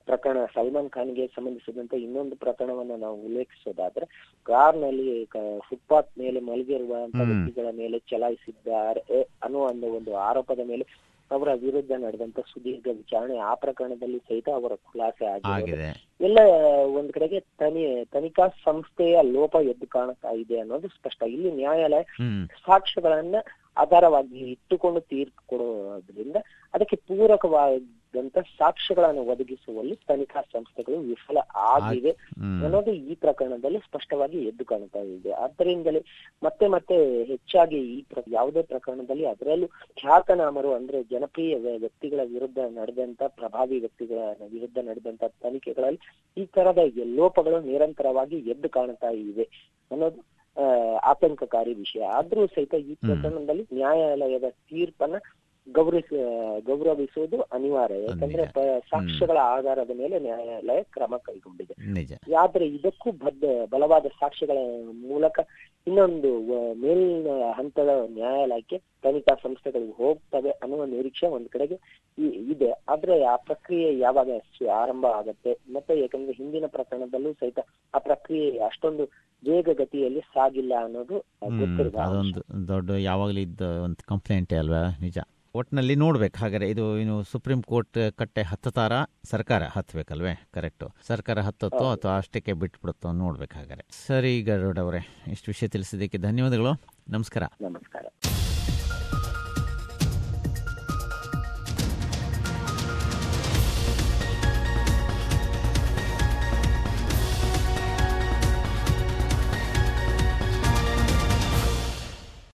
ಪ್ರಕರಣ 0.09 0.45
ಸಲ್ಮಾನ್ 0.55 0.90
ಖಾನ್ಗೆ 0.90 1.27
ಸಂಬಂಧಿಸಿದಂತೆ 1.27 1.97
ಇನ್ನೊಂದು 1.97 2.37
ಪ್ರಕರಣವನ್ನ 2.37 2.95
ನಾವು 2.97 3.17
ಉಲ್ಲೇಖಿಸೋದಾದ್ರೆ 3.21 4.07
ಕಾರ್ನಲ್ಲಿ 4.47 5.07
ಫುಟ್ಪಾತ್ 5.69 6.12
ಮೇಲೆ 6.19 6.40
ಮಲಗಿರುವ. 6.40 6.93
ವ್ಯಕ್ತಿಗಳ 7.21 7.69
ಮೇಲೆ 7.73 7.99
ಚಲಾಯಿಸಿದ್ದಾರೆ 8.12 9.03
ಅನ್ನುವ 9.43 9.64
ಒಂದು 9.64 9.87
ಒಂದು 9.87 10.14
ಆರೋಪದ 10.29 10.62
ಮೇಲೆ 10.64 10.87
ಅವರ 11.31 11.51
ವಿರುದ್ಧ 11.55 11.93
ನಡೆದಂತ 11.97 12.40
ಸುದೀರ್ಘ 12.53 12.87
ವಿಚಾರಣೆ 12.97 13.37
ಆ 13.37 13.55
ಪ್ರಕರಣದಲ್ಲಿ 13.55 14.19
ಸಹಿತ 14.19 14.49
ಅವರ 14.49 14.73
ಖುಲಾಸೆ 14.88 15.25
ಆಗಿದೆ. 15.27 15.88
ಎಲ್ಲ 16.21 16.38
ಒಂದ್ 16.99 17.12
ಕಡೆಗೆ 17.12 17.40
ತನಿ 17.40 17.83
ತನಿಖಾ 18.05 18.47
ಸಂಸ್ಥೆಯ 18.64 19.23
ಲೋಪ 19.33 19.55
ಎದ್ದು 19.73 19.87
ಕಾಣ್ತಾ 19.87 20.33
ಇದೆ 20.43 20.59
ಅನ್ನೋದು 20.61 20.88
ಸ್ಪಷ್ಟ. 20.88 21.23
ಇಲ್ಲಿ 21.23 21.53
ನ್ಯಾಯಾಲಯ 21.53 22.03
ಸಾಕ್ಷ್ಯಗಳನ್ನ 22.67 23.37
ಆಧಾರವಾಗಿ 23.77 24.38
ಇಟ್ಟುಕೊಂಡು 24.53 25.01
ತೀರ್ಪು 25.01 25.43
ಕೊಡೋದ್ರಿಂದ 25.47 26.37
ಅದಕ್ಕೆ 26.75 26.97
ಪೂರಕವಾದಂತ 28.14 28.59
ಸಾಕ್ಷ್ಯಗಳನ್ನು 28.59 29.22
ಒದಗಿಸುವಲ್ಲಿ 29.24 29.96
ತನಿಖಾ 30.09 30.40
ಸಂಸ್ಥೆಗಳು 30.53 30.98
ವಿಫಲ 31.03 31.38
ಆಗಿವೆ. 31.70 32.12
ಅನ್ನೋದು 32.64 32.92
ಈ 33.03 33.14
ಪ್ರಕರಣದಲ್ಲಿ 33.14 33.79
ಸ್ಪಷ್ಟವಾಗಿ 33.79 34.38
ಎದ್ದು 34.44 34.64
ಕಾಣ್ತಾ 34.64 34.98
ಇದೆ. 35.09 35.31
ಆದ್ದರಿಂದಲೇ 35.38 36.00
ಮತ್ತೆ 36.42 36.68
ಮತ್ತೆ 36.68 36.96
ಹೆಚ್ಚಾಗಿ 37.24 37.81
ಈ 37.94 37.98
ಯಾವುದೇ 38.31 38.62
ಪ್ರಕರಣದಲ್ಲಿ 38.62 39.27
ಅದರಲ್ಲೂ 39.27 39.68
ಖ್ಯಾತನಾಮರು 39.96 40.74
ಅಂದ್ರೆ 40.74 41.03
ಜನಪ್ರಿಯ 41.05 41.57
ವ್ಯ- 41.57 41.79
ವ್ಯಕ್ತಿಗಳ 41.79 42.20
ವಿರುದ್ಧ 42.24 42.59
ನಡೆದಂತ 42.72 43.22
ಪ್ರಭಾವಿ 43.37 43.79
ವ್ಯಕ್ತಿಗಳ 43.79 44.20
ವಿರುದ್ಧ 44.53 44.79
ನಡೆದಂತ 44.83 45.24
ತನಿಖೆಗಳಲ್ಲಿ 45.42 46.00
ಈ 46.37 46.46
ತರದ 46.55 46.79
ಲೋಪಗಳು 47.14 47.61
ನಿರಂತರವಾಗಿ 47.62 48.38
ಎದ್ದು 48.50 48.68
ಕಾಣ್ತಾ 48.68 49.11
ಇವೆ 49.24 49.46
ಅನ್ನೋದು 49.90 50.20
ಆತಂಕಕಾರಿ 51.05 51.74
ವಿಷಯ. 51.74 52.03
ಆದ್ರೂ 52.14 52.46
ಸಹಿತ 52.46 52.74
ಈ 52.83 52.94
ಪ್ರಕರಣದಲ್ಲಿ 53.00 53.64
ನ್ಯಾಯಾಲಯದ 53.72 54.48
ತೀರ್ಪನ್ನ 54.68 55.16
ಗೌರವಿಸ 55.66 56.12
ಗೌರವಿಸುವುದು 56.66 57.40
ಅನಿವಾರ್ಯ. 57.40 58.03
ಯಾಕಂದ್ರೆ 58.03 58.46
ಸಾಕ್ಷ್ಯಗಳ 58.79 59.37
ಆಧಾರದ 59.37 59.90
ಮೇಲೆ 59.94 60.18
ನ್ಯಾಯಾಲಯ 60.18 60.83
ಕ್ರಮ 60.83 61.16
ಕೈಗೊಂಡಿದೆ. 61.16 61.74
ಆದ್ರೆ 62.33 62.68
ಇದಕ್ಕೂ 62.68 63.11
ಬದ್ಧ 63.11 63.44
ಬಲವಾದ 63.70 64.07
ಸಾಕ್ಷ್ಯಗಳ 64.07 64.59
ಮೂಲಕ 65.09 65.38
ಇನ್ನೊಂದು 65.87 66.31
ಮೇಲಿನ 66.74 67.27
ಹಂತದ 67.57 67.88
ನ್ಯಾಯಾಲಯಕ್ಕೆ 68.11 68.79
ತನಿಖಾ 68.79 69.35
ಸಂಸ್ಥೆಗಳು 69.35 69.92
ಹೋಗ್ತವೆ 69.92 70.50
ಅನ್ನುವ 70.50 70.85
ನಿರೀಕ್ಷೆ 70.85 71.27
ಒಂದ್ 71.27 71.48
ಕಡೆಗೆ 71.48 71.79
ಇದೆ. 72.35 72.70
ಆದ್ರೆ 72.88 73.24
ಆ 73.24 73.37
ಪ್ರಕ್ರಿಯೆ 73.37 73.98
ಯಾವಾಗ 73.98 74.31
ಆರಂಭ 74.74 75.07
ಆಗತ್ತೆ? 75.07 75.59
ಮತ್ತೆ 75.72 76.00
ಯಾಕಂದ್ರೆ 76.00 76.33
ಹಿಂದಿನ 76.33 76.64
ಪ್ರಕರಣದಲ್ಲೂ 76.66 77.33
ಸಹಿತ 77.33 77.59
ಆ 77.94 77.98
ಪ್ರಕ್ರಿಯೆ 77.98 78.59
ಅಷ್ಟೊಂದು 78.59 79.05
ವೇಗಗತಿಯಲ್ಲಿ 79.44 80.20
ಸಾಗಿಲ್ಲ 80.20 80.72
ಅನ್ನೋದು. 80.85 81.18
ಅದೊಂದು 81.18 82.68
ದೊಡ್ಡ 82.68 82.90
ಯಾವಾಗಲೂ 82.90 83.40
ಇದ್ದ 83.40 83.61
ಒಂದು 83.61 84.07
ಕಂಪ್ಲೇಂಟೇ 84.07 84.57
ಅಲ್ವಾ? 84.57 84.98
ನಿಜ. 85.00 85.18
ಒಟ್ಟಿನಲ್ಲಿ 85.55 85.95
ನೋಡ್ಬೇಕು. 85.95 86.38
ಹಾಗಾದ್ರೆ 86.38 86.71
ಇದು 86.71 86.99
ಇನ್ನು 86.99 87.23
ಸುಪ್ರೀಂ 87.23 87.62
ಕೋರ್ಟ್ 87.62 87.99
ಕಟ್ಟೆ 88.12 88.43
ಹತ್ತತಾರ 88.43 88.93
ಸರ್ಕಾರ 89.25 89.62
ಹತ್ತಬೇಕಲ್ವೇ 89.62 90.35
ಕರೆಕ್ಟು 90.55 90.88
ಸರ್ಕಾರ 91.07 91.40
ಹತ್ತತ್ತೋ 91.40 91.93
ಅಥವಾ 91.93 92.17
ಅಷ್ಟಕ್ಕೆ 92.17 92.53
ಬಿಟ್ಬಿಡುತ್ತೋ 92.53 93.12
ನೋಡ್ಬೇಕು 93.12 93.59
ಹಾಗಾದ್ರೆ. 93.59 93.85
ಸರಿ 94.07 94.43
ಗರುಡ್ 94.43 94.79
ಅವರೇ 94.79 94.99
ಇಷ್ಟು 95.29 95.51
ವಿಷಯ 95.51 95.69
ತಿಳಿಸಿದ್ದಕ್ಕೆ 95.69 96.19
ಧನ್ಯವಾದಗಳು. 96.19 96.75
ನಮಸ್ಕಾರ. 97.09 97.43
ನಮಸ್ಕಾರ. 97.61 98.05